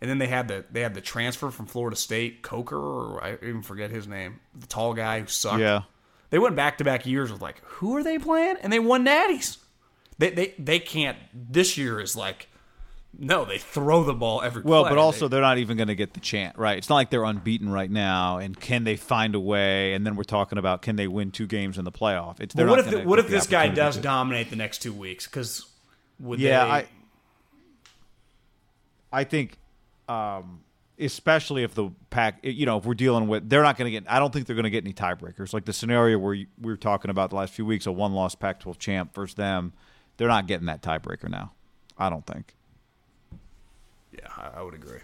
And 0.00 0.08
then 0.08 0.18
they 0.18 0.26
had 0.28 0.48
the 0.48 0.64
they 0.70 0.80
had 0.80 0.94
the 0.94 1.00
transfer 1.00 1.50
from 1.50 1.66
Florida 1.66 1.96
State, 1.96 2.40
Coker, 2.42 2.78
or 2.78 3.22
I 3.22 3.34
even 3.42 3.62
forget 3.62 3.90
his 3.90 4.06
name, 4.06 4.40
the 4.58 4.66
tall 4.66 4.94
guy 4.94 5.20
who 5.20 5.26
sucked. 5.26 5.60
Yeah. 5.60 5.82
They 6.30 6.38
went 6.38 6.56
back 6.56 6.78
to 6.78 6.84
back 6.84 7.06
years 7.06 7.32
with 7.32 7.40
like, 7.40 7.62
who 7.64 7.96
are 7.96 8.02
they 8.02 8.18
playing? 8.18 8.56
And 8.60 8.72
they 8.72 8.78
won 8.78 9.04
natties. 9.04 9.56
They 10.18 10.30
they 10.30 10.54
they 10.58 10.78
can't. 10.78 11.16
This 11.32 11.78
year 11.78 12.00
is 12.00 12.14
like, 12.16 12.48
no, 13.18 13.44
they 13.44 13.58
throw 13.58 14.02
the 14.04 14.12
ball 14.14 14.42
every. 14.42 14.62
Well, 14.62 14.82
play. 14.82 14.90
but 14.90 14.98
also 14.98 15.26
They- 15.28 15.36
they're 15.36 15.42
not 15.42 15.58
even 15.58 15.76
going 15.76 15.88
to 15.88 15.94
get 15.94 16.12
the 16.14 16.20
chance, 16.20 16.56
right? 16.58 16.76
It's 16.76 16.88
not 16.88 16.96
like 16.96 17.10
they're 17.10 17.24
unbeaten 17.24 17.70
right 17.70 17.90
now, 17.90 18.38
and 18.38 18.58
can 18.58 18.84
they 18.84 18.96
find 18.96 19.34
a 19.34 19.40
way? 19.40 19.94
And 19.94 20.04
then 20.06 20.16
we're 20.16 20.24
talking 20.24 20.58
about 20.58 20.82
can 20.82 20.96
they 20.96 21.06
win 21.08 21.30
two 21.30 21.46
games 21.46 21.78
in 21.78 21.84
the 21.84 21.92
playoff? 21.92 22.40
It's 22.40 22.54
they're 22.54 22.66
what 22.66 22.80
if 22.80 22.90
the, 22.90 23.02
what 23.04 23.18
if 23.18 23.28
this 23.28 23.46
guy 23.46 23.68
does 23.68 23.96
to. 23.96 24.02
dominate 24.02 24.50
the 24.50 24.56
next 24.56 24.78
two 24.82 24.92
weeks? 24.92 25.26
Because 25.26 25.66
would 26.20 26.40
Yeah, 26.40 26.64
they? 26.64 26.70
I 26.70 26.86
I 29.12 29.24
think, 29.24 29.56
um, 30.08 30.60
especially 31.00 31.62
if 31.62 31.74
the 31.74 31.90
pack, 32.10 32.40
you 32.42 32.66
know, 32.66 32.78
if 32.78 32.84
we're 32.84 32.94
dealing 32.94 33.28
with, 33.28 33.48
they're 33.48 33.62
not 33.62 33.76
going 33.76 33.86
to 33.86 34.00
get. 34.00 34.10
I 34.10 34.18
don't 34.18 34.32
think 34.32 34.46
they're 34.46 34.56
going 34.56 34.64
to 34.64 34.70
get 34.70 34.84
any 34.84 34.92
tiebreakers. 34.92 35.52
Like 35.52 35.64
the 35.64 35.72
scenario 35.72 36.18
where 36.18 36.34
you, 36.34 36.46
we 36.60 36.72
were 36.72 36.76
talking 36.76 37.10
about 37.10 37.30
the 37.30 37.36
last 37.36 37.52
few 37.52 37.64
weeks, 37.66 37.86
a 37.86 37.92
one-loss 37.92 38.34
Pac-12 38.34 38.78
champ 38.78 39.14
versus 39.14 39.34
them, 39.34 39.72
they're 40.16 40.28
not 40.28 40.46
getting 40.46 40.66
that 40.66 40.82
tiebreaker 40.82 41.28
now. 41.28 41.52
I 41.96 42.10
don't 42.10 42.26
think 42.26 42.54
yeah, 44.12 44.28
I, 44.36 44.60
I 44.60 44.62
would 44.62 44.74
agree. 44.74 45.00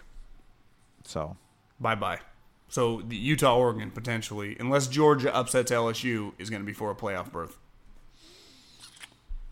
so. 1.04 1.36
Bye 1.80 1.94
bye. 1.94 2.18
So 2.68 3.02
the 3.06 3.16
Utah 3.16 3.56
Oregon 3.56 3.90
potentially, 3.90 4.56
unless 4.58 4.86
Georgia 4.86 5.34
upsets 5.34 5.70
LSU, 5.70 6.32
is 6.38 6.50
going 6.50 6.62
to 6.62 6.66
be 6.66 6.72
for 6.72 6.90
a 6.90 6.94
playoff 6.94 7.30
berth. 7.30 7.58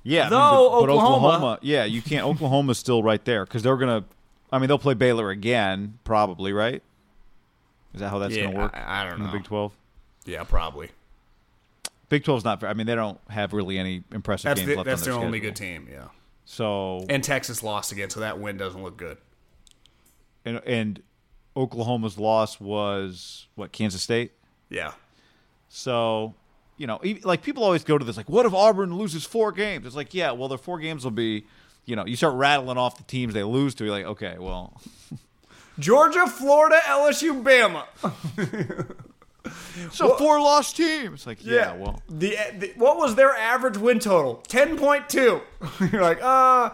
Yeah, 0.05 0.23
I 0.23 0.25
mean, 0.25 0.31
Though 0.31 0.71
but, 0.71 0.81
but 0.81 0.91
Oklahoma- 0.91 1.27
Oklahoma, 1.27 1.59
yeah, 1.63 1.85
you 1.85 2.03
can't. 2.03 2.27
Oklahoma's 2.27 2.79
still 2.79 3.03
right 3.03 3.25
there 3.25 3.45
because 3.45 3.63
they're 3.63 3.77
gonna. 3.77 4.05
I 4.53 4.59
mean, 4.59 4.69
they'll 4.69 4.79
play 4.79 4.95
Baylor 4.95 5.31
again, 5.31 5.99
probably, 6.05 6.53
right? 6.53 6.83
Is 7.95 8.01
that 8.01 8.11
how 8.11 8.19
that's 8.19 8.35
Yeah, 8.35 8.45
gonna 8.45 8.59
work? 8.59 8.73
I- 8.75 9.01
I 9.03 9.09
don't 9.09 9.19
know. 9.21 9.27
The 9.27 9.33
Big 9.33 9.45
Twelve. 9.45 9.73
Yeah, 10.25 10.45
probably. 10.45 10.91
Big 12.09 12.25
12's 12.25 12.45
not. 12.45 12.61
fair. 12.61 12.69
I 12.69 12.75
mean, 12.75 12.87
they 12.87 12.95
don't 12.95 13.19
have 13.31 13.55
really 13.55 13.79
any 13.79 14.05
impressive 14.13 14.45
That's 14.45 14.61
games 14.61 14.69
the, 14.69 14.77
left 14.77 14.85
that's 14.87 15.01
on 15.03 15.05
their 15.07 15.15
their 15.15 15.25
only 15.25 15.41
good 15.41 15.57
team. 15.57 15.89
Yeah, 15.91 16.09
So 16.45 17.07
and 17.09 17.25
Texas 17.25 17.63
lost 17.63 17.91
again, 17.91 18.11
so 18.11 18.21
that 18.21 18.39
win 18.39 18.59
doesn't 18.59 18.83
look 18.83 18.99
good. 18.99 19.17
and, 20.45 20.61
and 20.67 21.03
Oklahoma's 21.57 22.19
loss 22.19 22.61
was 22.61 23.47
what 23.55 23.73
Kansas 23.73 24.03
State. 24.03 24.33
Yeah, 24.69 24.93
So 25.69 26.35
you 26.77 26.87
know, 26.87 27.01
like 27.25 27.43
people 27.43 27.63
always 27.65 27.83
go 27.85 27.97
to 27.97 28.05
this 28.05 28.17
like, 28.17 28.29
what 28.29 28.45
if 28.47 28.53
Auburn 28.55 28.95
loses 28.97 29.25
four 29.25 29.51
games? 29.53 29.87
It's 29.87 29.97
like, 29.97 30.13
yeah, 30.15 30.33
well, 30.33 30.49
their 30.49 30.59
four 30.59 30.79
games 30.79 31.05
will 31.05 31.11
be, 31.13 31.47
you 31.85 31.97
know, 31.97 32.07
you 32.07 32.17
start 32.17 32.35
rattling 32.35 32.79
off 32.79 32.97
the 32.97 33.05
teams 33.05 33.35
they 33.35 33.43
lose 33.43 33.75
to. 33.77 33.85
You're 33.85 33.93
like, 33.93 34.07
okay, 34.07 34.37
well, 34.39 34.81
Georgia, 35.79 36.27
Florida, 36.27 36.79
LSU, 36.85 37.43
Bama. 37.43 37.85
it's 39.85 40.01
a 40.01 40.17
four 40.17 40.41
loss 40.41 40.73
team. 40.73 41.15
It's 41.15 41.27
like, 41.27 41.45
yeah, 41.45 41.75
well, 41.77 42.03
the, 42.09 42.37
the 42.59 42.73
what 42.77 42.97
was 42.97 43.15
their 43.15 43.33
average 43.33 43.77
win 43.77 43.99
total? 43.99 44.37
Ten 44.49 44.77
point 44.77 45.09
two. 45.09 45.41
You're 45.93 46.03
like, 46.03 46.23
uh, 46.23 46.71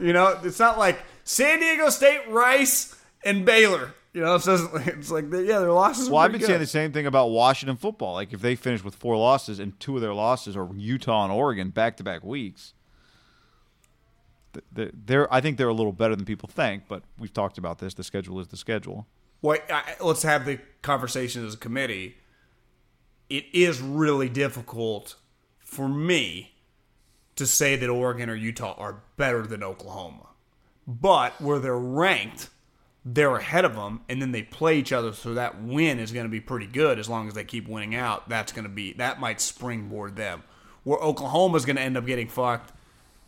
you 0.00 0.12
know, 0.12 0.38
it's 0.42 0.58
not 0.58 0.78
like 0.78 0.98
San 1.24 1.60
Diego 1.60 1.88
State, 1.90 2.28
Rice, 2.28 2.96
and 3.24 3.44
Baylor. 3.44 3.94
You 4.12 4.22
know, 4.22 4.34
it 4.34 4.42
doesn't. 4.42 4.88
It's 4.88 5.10
like, 5.10 5.26
yeah, 5.30 5.60
their 5.60 5.72
losses. 5.72 6.10
Well, 6.10 6.18
I've 6.18 6.32
been 6.32 6.40
pretty 6.40 6.50
saying 6.52 6.60
the 6.60 6.66
same 6.66 6.92
thing 6.92 7.06
about 7.06 7.28
Washington 7.28 7.76
football. 7.76 8.14
Like 8.14 8.32
if 8.32 8.40
they 8.40 8.56
finish 8.56 8.82
with 8.82 8.96
four 8.96 9.16
losses 9.16 9.60
and 9.60 9.78
two 9.78 9.94
of 9.94 10.02
their 10.02 10.14
losses 10.14 10.56
are 10.56 10.68
Utah 10.74 11.24
and 11.24 11.32
Oregon 11.32 11.70
back 11.70 11.96
to 11.98 12.02
back 12.02 12.24
weeks, 12.24 12.74
th- 14.74 14.90
th- 14.90 15.04
they're 15.06 15.32
I 15.32 15.40
think 15.40 15.56
they're 15.58 15.68
a 15.68 15.74
little 15.74 15.92
better 15.92 16.16
than 16.16 16.24
people 16.24 16.48
think. 16.48 16.84
But 16.88 17.02
we've 17.18 17.32
talked 17.32 17.58
about 17.58 17.78
this. 17.78 17.94
The 17.94 18.04
schedule 18.04 18.40
is 18.40 18.48
the 18.48 18.56
schedule. 18.56 19.06
Well, 19.42 19.58
let's 20.00 20.22
have 20.22 20.44
the 20.44 20.58
conversation 20.82 21.46
as 21.46 21.54
a 21.54 21.58
committee. 21.58 22.16
It 23.28 23.46
is 23.52 23.80
really 23.80 24.28
difficult 24.28 25.16
for 25.58 25.88
me 25.88 26.52
to 27.36 27.46
say 27.46 27.76
that 27.76 27.88
Oregon 27.88 28.28
or 28.28 28.34
Utah 28.34 28.74
are 28.76 29.02
better 29.16 29.46
than 29.46 29.62
Oklahoma. 29.62 30.26
But 30.86 31.40
where 31.40 31.58
they're 31.58 31.78
ranked, 31.78 32.50
they're 33.04 33.36
ahead 33.36 33.64
of 33.64 33.76
them, 33.76 34.00
and 34.08 34.20
then 34.20 34.32
they 34.32 34.42
play 34.42 34.78
each 34.78 34.92
other, 34.92 35.12
so 35.12 35.34
that 35.34 35.62
win 35.62 35.98
is 35.98 36.12
going 36.12 36.26
to 36.26 36.30
be 36.30 36.40
pretty 36.40 36.66
good 36.66 36.98
as 36.98 37.08
long 37.08 37.28
as 37.28 37.34
they 37.34 37.44
keep 37.44 37.68
winning 37.68 37.94
out. 37.94 38.28
That's 38.28 38.52
going 38.52 38.64
to 38.64 38.70
be 38.70 38.92
that 38.94 39.20
might 39.20 39.40
springboard 39.40 40.16
them. 40.16 40.42
Where 40.82 40.98
Oklahoma's 40.98 41.64
going 41.64 41.76
to 41.76 41.82
end 41.82 41.96
up 41.96 42.04
getting 42.04 42.28
fucked. 42.28 42.72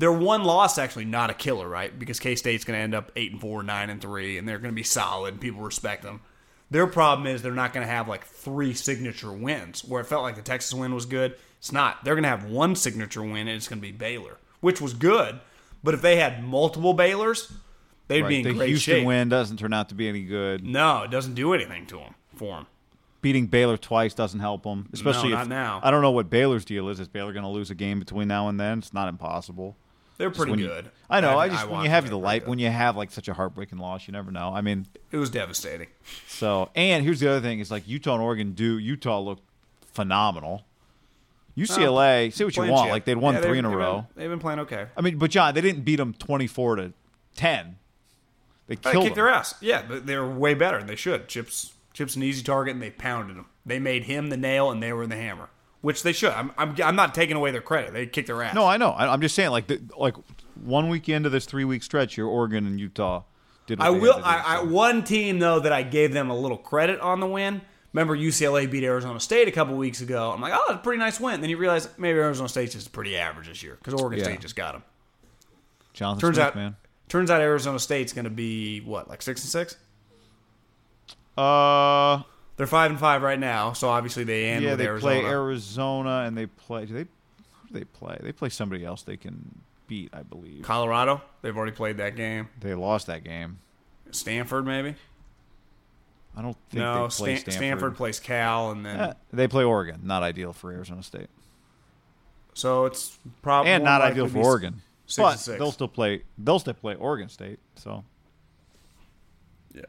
Their 0.03 0.11
one 0.11 0.43
loss 0.43 0.79
actually 0.79 1.05
not 1.05 1.31
a 1.31 1.35
killer, 1.35 1.69
right? 1.69 1.97
Because 1.97 2.19
K 2.19 2.35
State's 2.35 2.65
going 2.65 2.77
to 2.77 2.83
end 2.83 2.93
up 2.93 3.13
eight 3.15 3.31
and 3.31 3.41
four, 3.41 3.63
nine 3.63 3.89
and 3.89 4.01
three, 4.01 4.37
and 4.37 4.49
they're 4.49 4.59
going 4.59 4.73
to 4.73 4.75
be 4.75 4.83
solid. 4.83 5.35
and 5.35 5.41
People 5.41 5.61
respect 5.61 6.03
them. 6.03 6.23
Their 6.73 6.89
problem 6.89 7.29
is 7.29 7.41
they're 7.41 7.53
not 7.53 7.73
going 7.73 7.87
to 7.87 7.93
have 7.93 8.09
like 8.09 8.27
three 8.27 8.75
signature 8.75 9.31
wins. 9.31 9.85
Where 9.85 10.01
it 10.01 10.07
felt 10.07 10.25
like 10.25 10.35
the 10.35 10.43
Texas 10.43 10.75
win 10.75 10.93
was 10.93 11.07
good, 11.07 11.37
it's 11.61 11.71
not. 11.71 12.05
They're 12.05 12.17
going 12.17 12.25
to 12.25 12.31
have 12.31 12.47
one 12.47 12.75
signature 12.75 13.23
win, 13.23 13.47
and 13.47 13.51
it's 13.51 13.69
going 13.69 13.79
to 13.79 13.81
be 13.81 13.93
Baylor, 13.93 14.39
which 14.61 14.81
was 14.81 14.93
good. 14.93 15.39
But 15.85 15.95
if 15.95 16.03
they 16.03 16.17
had 16.17 16.43
multiple 16.43 16.97
Baylors, 16.97 17.53
they'd 18.09 18.27
be 18.27 18.39
in 18.39 18.43
the 18.43 18.55
great 18.55 18.71
Houston 18.71 18.95
shape. 18.95 19.07
win 19.07 19.29
doesn't 19.29 19.59
turn 19.59 19.73
out 19.73 19.89
to 19.91 19.95
be 19.95 20.09
any 20.09 20.25
good. 20.25 20.65
No, 20.67 21.05
it 21.05 21.13
doesn't 21.13 21.35
do 21.35 21.55
anything 21.55 21.87
to 21.87 21.99
them 21.99 22.17
for 22.35 22.57
them. 22.57 22.67
Beating 23.21 23.47
Baylor 23.47 23.77
twice 23.77 24.15
doesn't 24.15 24.41
help 24.41 24.65
them, 24.65 24.89
especially 24.93 25.31
not 25.31 25.43
if, 25.43 25.49
now. 25.49 25.79
I 25.81 25.93
don't 25.93 26.03
know 26.03 26.11
what 26.11 26.29
Baylor's 26.29 26.65
deal 26.65 26.89
is. 26.89 26.99
Is 26.99 27.07
Baylor 27.07 27.33
going 27.33 27.45
to 27.45 27.49
lose 27.49 27.71
a 27.71 27.77
game 27.77 28.01
between 28.01 28.27
now 28.27 28.49
and 28.49 28.59
then? 28.59 28.79
It's 28.79 28.93
not 28.93 29.09
impossible. 29.09 29.77
They're 30.23 30.31
pretty 30.31 30.52
when 30.52 30.61
you- 30.61 30.69
good. 30.69 30.88
I 31.11 31.21
know. 31.21 31.37
I, 31.37 31.49
just 31.49 31.69
when 31.69 31.83
you 31.83 31.91
have 31.91 32.09
the 32.09 32.17
light, 32.17 32.47
when 32.47 32.61
you 32.61 32.69
have 32.71 32.97
like 32.97 33.11
such 33.11 33.26
a 33.26 33.35
heartbreaking 33.35 33.79
loss, 33.79 34.07
you 34.07 34.12
never 34.12 34.31
know. 34.31 34.52
I 34.55 34.61
mean, 34.61 34.87
it 35.11 35.17
was 35.17 35.31
devastating. 35.31 35.88
So, 36.29 36.71
and 36.76 37.05
here's 37.05 37.19
the 37.19 37.29
other 37.29 37.41
thing: 37.41 37.59
is 37.59 37.73
like 37.73 37.88
Utah 37.88 38.14
and 38.14 38.23
Oregon 38.23 38.52
do. 38.52 38.79
Utah 38.79 39.19
look 39.21 39.41
phenomenal. 39.93 40.62
UCLA, 41.57 42.33
say 42.33 42.45
what 42.45 42.57
you 42.57 42.62
want. 42.67 42.91
Like 42.91 43.05
they'd 43.05 43.17
won 43.17 43.35
Yeah, 43.35 43.41
three 43.43 43.59
in 43.59 43.64
a 43.64 43.69
they've 43.69 43.76
row. 43.76 44.07
Been, 44.14 44.23
they've 44.23 44.31
been 44.31 44.38
playing 44.38 44.61
okay. 44.61 44.87
I 44.97 45.00
mean, 45.00 45.19
but 45.19 45.31
John, 45.31 45.55
they 45.55 45.61
didn't 45.61 45.83
beat 45.83 45.97
them 45.97 46.14
twenty-four 46.14 46.76
to 46.76 46.93
ten. 47.37 47.76
They 48.69 48.76
They 48.76 48.93
killed 48.93 49.05
kicked 49.05 49.17
them. 49.17 49.25
their 49.26 49.35
ass. 49.35 49.55
Yeah, 49.61 49.83
they're 49.87 50.25
way 50.26 50.55
better. 50.55 50.83
They 50.83 50.97
should. 50.97 51.29
Chips, 51.29 51.73
Chips, 51.93 52.17
an 52.17 52.23
easy 52.23 52.43
target, 52.43 52.73
and 52.75 52.83
they 52.83 52.91
pounded 52.91 53.37
them. 53.37 53.47
They 53.67 53.79
made 53.79 54.05
him 54.05 54.29
the 54.31 54.37
nail, 54.38 54.71
and 54.71 54.83
they 54.83 54.93
were 54.95 55.07
the 55.07 55.17
hammer, 55.17 55.50
which 55.83 56.03
they 56.03 56.12
should. 56.12 56.31
I'm, 56.33 56.51
I'm, 56.57 56.75
I'm 56.83 56.97
not 56.97 57.15
taking 57.15 57.37
away 57.37 57.51
their 57.51 57.61
credit. 57.61 57.93
They 57.93 58.07
kicked 58.07 58.29
their 58.29 58.43
ass. 58.43 58.55
No, 58.55 58.65
I 58.65 58.77
know. 58.79 58.91
I, 58.91 59.12
I'm 59.12 59.21
just 59.21 59.35
saying, 59.35 59.51
like, 59.51 59.67
the, 59.67 59.81
like 59.97 60.15
one 60.65 60.89
week 60.89 61.09
into 61.09 61.29
this 61.29 61.45
three-week 61.45 61.83
stretch, 61.83 62.15
here, 62.15 62.27
Oregon 62.27 62.67
and 62.67 62.81
Utah 62.81 63.25
did. 63.67 63.79
What 63.79 63.89
I 63.89 63.93
they 63.93 63.99
will. 64.01 64.12
had 64.15 64.37
to 64.37 64.43
do, 64.43 64.49
I, 64.49 64.57
I 64.57 64.62
one 64.65 65.05
team 65.05 65.39
though 65.39 65.61
that 65.61 65.73
I 65.73 65.83
gave 65.83 66.12
them 66.12 66.31
a 66.31 66.37
little 66.37 66.57
credit 66.59 66.99
on 67.01 67.21
the 67.21 67.27
win. 67.27 67.61
Remember 67.93 68.17
UCLA 68.17 68.71
beat 68.71 68.85
Arizona 68.85 69.21
State 69.21 69.49
a 69.49 69.53
couple 69.53 69.75
weeks 69.77 70.01
ago. 70.01 70.31
I'm 70.33 70.41
like, 70.41 70.55
oh, 70.55 70.65
that's 70.67 70.81
a 70.81 70.83
pretty 70.83 70.99
nice 70.99 71.21
win. 71.21 71.43
Then 71.43 71.51
you 71.51 71.59
realize 71.59 71.89
maybe 71.99 72.19
Arizona 72.19 72.49
State's 72.49 72.73
just 72.73 72.91
pretty 72.91 73.19
average 73.19 73.49
this 73.49 73.62
year 73.62 73.75
because 73.77 73.93
Oregon 74.01 74.19
Yeah. 74.19 74.25
State 74.25 74.41
just 74.41 74.57
got 74.57 74.73
them. 74.73 74.83
Jonathan 75.93 76.21
Turns 76.21 76.37
Smith, 76.37 76.47
out, 76.47 76.57
man. 76.57 76.77
turns 77.11 77.31
out 77.31 77.43
Arizona 77.43 77.79
State's 77.79 78.15
going 78.15 78.25
to 78.25 78.31
be 78.31 78.81
what, 78.81 79.11
like 79.11 79.21
six 79.21 79.43
and 79.43 79.51
six? 79.51 79.77
Uh, 81.37 82.23
They're 82.57 82.67
five 82.67 82.91
and 82.91 83.01
five 83.01 83.23
right 83.23 83.39
now, 83.39 83.73
so 83.73 83.89
obviously 83.89 84.25
they 84.25 84.47
end 84.51 84.65
yeah, 84.65 84.75
they 84.75 84.87
Arizona. 84.87 85.21
play 85.21 85.25
Arizona, 85.31 86.25
and 86.27 86.37
they 86.37 86.47
play. 86.47 86.85
Do 86.87 86.93
they? 86.95 87.01
Who 87.01 87.69
do 87.69 87.75
they 87.79 87.85
play? 87.85 88.19
They 88.23 88.33
play 88.33 88.51
somebody 88.51 88.85
else. 88.85 89.03
They 89.03 89.17
can 89.17 89.61
beat, 89.87 90.11
I 90.13 90.23
believe. 90.23 90.63
Colorado, 90.63 91.23
they've 91.41 91.57
already 91.57 91.73
played 91.73 91.97
that 91.97 92.15
game. 92.17 92.49
They 92.61 92.75
lost 92.75 93.07
that 93.07 93.25
game. 93.25 93.59
Stanford, 94.11 94.67
maybe. 94.67 94.95
I 96.37 96.43
don't 96.43 96.57
think 96.71 96.81
No, 96.81 96.95
they 96.95 96.99
play 97.01 97.09
Stan- 97.09 97.37
Stanford. 97.39 97.53
Stanford 97.55 97.97
plays 97.97 98.21
Cal, 98.21 98.71
and 98.71 98.85
then 98.87 99.01
Eh, 99.01 99.13
they 99.33 99.49
play 99.49 99.65
Oregon. 99.65 100.01
Not 100.05 100.23
ideal 100.23 100.53
for 100.53 100.71
Arizona 100.73 101.03
State, 101.03 101.29
so 102.55 102.85
it's 102.87 103.19
probably 103.43 103.73
and 103.73 103.83
not 103.85 104.01
ideal 104.03 104.29
for 104.29 104.39
Oregon. 104.39 104.83
Six 105.07 105.17
but 105.23 105.37
six. 105.37 105.59
they'll 105.59 105.73
still 105.73 105.89
play. 105.89 106.23
They'll 106.39 106.59
still 106.59 106.75
play 106.75 106.95
Oregon 106.95 107.29
State. 107.29 107.59
So, 107.77 108.05
Yeah. 109.75 109.83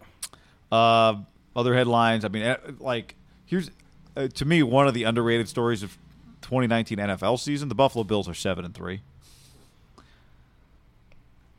uh, 0.71 1.21
other 1.55 1.73
headlines. 1.75 2.25
I 2.25 2.29
mean, 2.29 2.43
eh, 2.43 2.57
like 2.79 3.15
here's 3.45 3.69
uh, 4.15 4.27
to 4.27 4.45
me 4.45 4.63
one 4.63 4.87
of 4.87 4.93
the 4.93 5.03
underrated 5.03 5.47
stories 5.47 5.83
of 5.83 5.97
2019 6.41 6.97
NFL 6.97 7.39
season. 7.39 7.69
The 7.69 7.75
Buffalo 7.75 8.03
Bills 8.03 8.27
are 8.29 8.33
seven 8.33 8.65
and 8.65 8.73
three. 8.73 9.01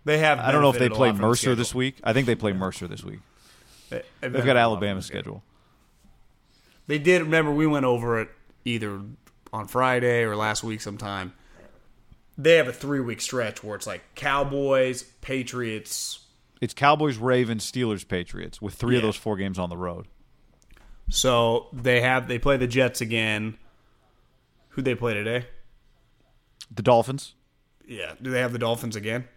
They 0.04 0.18
have. 0.18 0.38
I 0.38 0.52
don't 0.52 0.62
know 0.62 0.70
if 0.70 0.78
they 0.78 0.88
play 0.88 1.08
from 1.08 1.18
the 1.18 1.22
Mercer 1.26 1.54
this 1.54 1.74
week. 1.74 1.96
I 2.04 2.12
think 2.12 2.26
they 2.26 2.34
play 2.34 2.52
Mercer 2.52 2.86
this 2.86 3.02
week. 3.02 3.20
They, 3.90 4.02
They've 4.20 4.32
got 4.32 4.56
a 4.56 4.66
lot 4.66 4.76
Alabama's 4.78 5.04
the 5.04 5.08
schedule. 5.08 5.22
schedule. 5.22 5.42
They 6.86 6.98
did. 6.98 7.22
Remember, 7.22 7.50
we 7.52 7.66
went 7.66 7.86
over 7.86 8.20
it 8.20 8.28
either 8.64 9.00
on 9.52 9.66
Friday 9.66 10.22
or 10.22 10.36
last 10.36 10.62
week 10.62 10.80
sometime. 10.80 11.32
They 12.36 12.56
have 12.56 12.68
a 12.68 12.72
three 12.72 13.00
week 13.00 13.20
stretch 13.20 13.62
where 13.64 13.76
it's 13.76 13.86
like 13.86 14.02
Cowboys, 14.14 15.04
Patriots. 15.22 16.23
It's 16.64 16.72
Cowboys, 16.72 17.18
Ravens, 17.18 17.70
Steelers, 17.70 18.08
Patriots 18.08 18.62
with 18.62 18.72
three 18.72 18.96
of 18.96 19.02
those 19.02 19.16
four 19.16 19.36
games 19.36 19.58
on 19.58 19.68
the 19.68 19.76
road. 19.76 20.06
So 21.10 21.66
they 21.74 22.00
have 22.00 22.26
they 22.26 22.38
play 22.38 22.56
the 22.56 22.66
Jets 22.66 23.02
again. 23.02 23.58
Who 24.70 24.80
they 24.80 24.94
play 24.94 25.12
today? 25.12 25.44
The 26.74 26.82
Dolphins. 26.82 27.34
Yeah. 27.86 28.14
Do 28.20 28.30
they 28.30 28.40
have 28.40 28.54
the 28.54 28.58
Dolphins 28.58 28.96
again? 28.96 29.28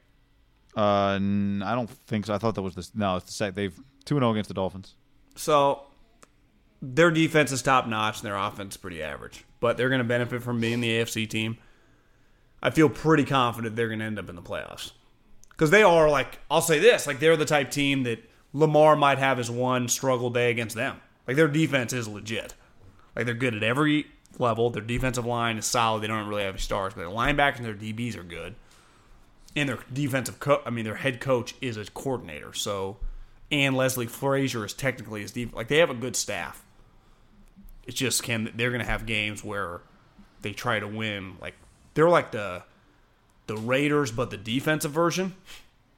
Uh, 0.73 1.15
n- 1.15 1.61
I 1.65 1.75
don't 1.75 1.89
think 1.89 2.27
so. 2.27 2.33
I 2.33 2.37
thought 2.37 2.55
that 2.55 2.61
was 2.61 2.75
the 2.75 2.89
no. 2.95 3.17
It's 3.17 3.25
the 3.25 3.33
sec. 3.33 3.55
They've 3.55 3.77
two 4.05 4.15
and 4.15 4.23
zero 4.23 4.31
against 4.31 4.47
the 4.47 4.53
Dolphins. 4.53 4.95
So 5.35 5.81
their 6.81 7.11
defense 7.11 7.51
is 7.51 7.61
top 7.61 7.87
notch 7.87 8.19
and 8.21 8.25
their 8.25 8.37
offense 8.37 8.75
is 8.75 8.77
pretty 8.77 9.03
average, 9.03 9.43
but 9.59 9.75
they're 9.75 9.89
going 9.89 9.99
to 9.99 10.05
benefit 10.05 10.43
from 10.43 10.61
being 10.61 10.79
the 10.79 10.91
AFC 10.91 11.29
team. 11.29 11.57
I 12.63 12.69
feel 12.69 12.87
pretty 12.87 13.25
confident 13.25 13.75
they're 13.75 13.89
going 13.89 13.99
to 13.99 14.05
end 14.05 14.17
up 14.17 14.29
in 14.29 14.37
the 14.37 14.41
playoffs 14.41 14.91
because 15.57 15.71
they 15.71 15.83
are 15.83 16.09
like 16.09 16.39
I'll 16.49 16.61
say 16.61 16.79
this 16.79 17.07
like 17.07 17.19
they're 17.19 17.35
the 17.35 17.45
type 17.45 17.71
team 17.71 18.03
that 18.03 18.23
Lamar 18.53 18.95
might 18.95 19.17
have 19.17 19.37
his 19.37 19.51
one 19.51 19.87
struggle 19.87 20.29
day 20.29 20.51
against 20.51 20.75
them. 20.75 21.01
Like 21.27 21.35
their 21.35 21.47
defense 21.47 21.91
is 21.91 22.07
legit. 22.07 22.53
Like 23.15 23.25
they're 23.25 23.35
good 23.35 23.55
at 23.55 23.63
every 23.63 24.07
level. 24.39 24.69
Their 24.69 24.83
defensive 24.83 25.25
line 25.25 25.57
is 25.57 25.65
solid. 25.65 26.01
They 26.01 26.07
don't 26.07 26.27
really 26.27 26.43
have 26.43 26.55
any 26.55 26.61
stars, 26.61 26.93
but 26.93 27.01
their 27.01 27.09
linebackers 27.09 27.57
and 27.57 27.65
their 27.65 27.73
DBs 27.73 28.15
are 28.15 28.23
good. 28.23 28.55
And 29.55 29.67
their 29.67 29.79
defensive 29.91 30.39
co- 30.39 30.61
I 30.65 30.69
mean 30.69 30.85
their 30.85 30.95
head 30.95 31.19
coach 31.19 31.55
is 31.61 31.75
a 31.77 31.85
coordinator. 31.85 32.53
So 32.53 32.97
and 33.51 33.75
Leslie 33.75 34.07
Frazier 34.07 34.65
is 34.65 34.73
technically 34.73 35.21
his 35.21 35.31
def- 35.31 35.55
like 35.55 35.67
they 35.67 35.77
have 35.77 35.89
a 35.89 35.95
good 35.95 36.15
staff. 36.15 36.63
It's 37.85 37.97
just 37.97 38.21
can 38.21 38.51
they're 38.55 38.69
going 38.69 38.83
to 38.83 38.89
have 38.89 39.05
games 39.05 39.43
where 39.43 39.81
they 40.41 40.53
try 40.53 40.79
to 40.79 40.87
win 40.87 41.37
like 41.41 41.55
they're 41.93 42.09
like 42.09 42.31
the 42.31 42.63
the 43.47 43.57
Raiders 43.57 44.11
but 44.11 44.29
the 44.29 44.37
defensive 44.37 44.91
version, 44.91 45.35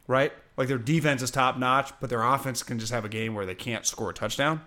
right? 0.07 0.31
Like 0.57 0.67
their 0.67 0.77
defense 0.77 1.21
is 1.21 1.31
top 1.31 1.57
notch, 1.57 1.91
but 1.99 2.09
their 2.09 2.23
offense 2.23 2.63
can 2.63 2.79
just 2.79 2.91
have 2.91 3.05
a 3.05 3.09
game 3.09 3.33
where 3.33 3.45
they 3.45 3.55
can't 3.55 3.85
score 3.85 4.09
a 4.09 4.13
touchdown. 4.13 4.61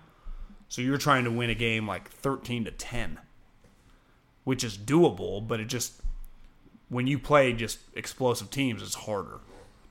So 0.68 0.80
you're 0.80 0.98
trying 0.98 1.24
to 1.24 1.30
win 1.30 1.50
a 1.50 1.54
game 1.54 1.86
like 1.86 2.10
13 2.10 2.64
to 2.64 2.70
10, 2.70 3.20
which 4.44 4.64
is 4.64 4.78
doable, 4.78 5.46
but 5.46 5.60
it 5.60 5.66
just 5.66 6.00
when 6.88 7.06
you 7.06 7.18
play 7.18 7.52
just 7.52 7.78
explosive 7.94 8.50
teams, 8.50 8.82
it's 8.82 8.94
harder. 8.94 9.40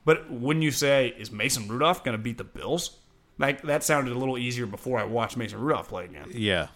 But 0.04 0.30
wouldn't 0.30 0.62
you 0.64 0.70
say 0.70 1.14
is 1.18 1.30
Mason 1.30 1.68
Rudolph 1.68 2.04
going 2.04 2.16
to 2.16 2.22
beat 2.22 2.38
the 2.38 2.44
Bills? 2.44 2.98
Like 3.38 3.62
that 3.62 3.82
sounded 3.84 4.14
a 4.14 4.18
little 4.18 4.38
easier 4.38 4.66
before 4.66 4.98
I 4.98 5.04
watched 5.04 5.36
Mason 5.36 5.60
Rudolph 5.60 5.88
play 5.88 6.04
again. 6.04 6.28
Yeah. 6.32 6.68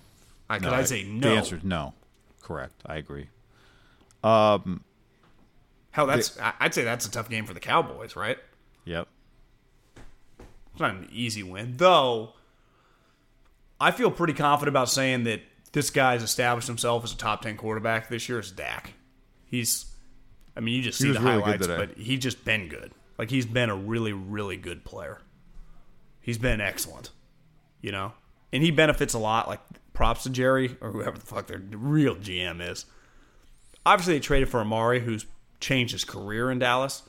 I 0.49 0.59
could 0.59 0.69
No, 0.69 0.75
I'd 0.75 0.89
say 0.89 1.03
no. 1.05 1.31
The 1.31 1.37
answer 1.37 1.57
is 1.57 1.65
no. 1.65 1.95
Correct. 2.43 2.75
I 2.87 2.97
agree. 2.97 3.29
Um, 4.23 4.85
Hell, 5.97 6.07
that's 6.07 6.39
I- 6.39 6.53
I'd 6.61 6.75
say 6.75 6.85
that's 6.85 7.07
a 7.07 7.11
tough 7.11 7.31
game 7.31 7.47
for 7.47 7.55
the 7.55 7.61
Cowboys, 7.61 8.17
right? 8.17 8.37
Yep. 8.85 9.09
It's 10.73 10.81
not 10.81 10.91
an 10.91 11.09
easy 11.11 11.43
win, 11.43 11.79
though. 11.79 12.35
I 13.81 13.93
feel 13.93 14.11
pretty 14.11 14.35
confident 14.35 14.69
about 14.75 14.91
saying 14.91 15.25
that 15.25 15.41
this 15.73 15.89
guy's 15.89 16.23
established 16.23 16.67
himself 16.69 17.03
as 17.03 17.13
a 17.15 17.17
top 17.17 17.41
ten 17.41 17.57
quarterback 17.57 18.11
this 18.11 18.29
year. 18.29 18.39
Is 18.39 18.51
Dak? 18.51 18.93
He's, 19.47 19.87
I 20.55 20.61
mean, 20.61 20.75
you 20.75 20.83
just 20.83 20.99
see 20.99 21.13
the 21.13 21.19
really 21.21 21.41
highlights, 21.41 21.67
but 21.67 21.93
he's 21.97 22.21
just 22.21 22.45
been 22.45 22.69
good. 22.69 22.93
Like 23.17 23.31
he's 23.31 23.47
been 23.47 23.71
a 23.71 23.77
really, 23.77 24.13
really 24.13 24.59
good 24.59 24.85
player. 24.85 25.23
He's 26.21 26.37
been 26.37 26.61
excellent, 26.61 27.11
you 27.81 27.91
know, 27.91 28.13
and 28.53 28.63
he 28.63 28.71
benefits 28.71 29.15
a 29.15 29.19
lot. 29.19 29.49
Like 29.49 29.61
props 29.95 30.25
to 30.25 30.31
Jerry 30.31 30.77
or 30.83 30.91
whoever 30.93 31.17
the 31.17 31.25
fuck 31.25 31.47
their 31.47 31.59
real 31.71 32.17
GM 32.17 32.61
is. 32.61 32.85
Obviously, 33.87 34.13
they 34.15 34.21
traded 34.21 34.51
for 34.51 34.61
Amari, 34.61 35.01
who's 35.01 35.25
changed 35.61 35.93
his 35.93 36.05
career 36.05 36.51
in 36.51 36.59
Dallas. 36.59 37.03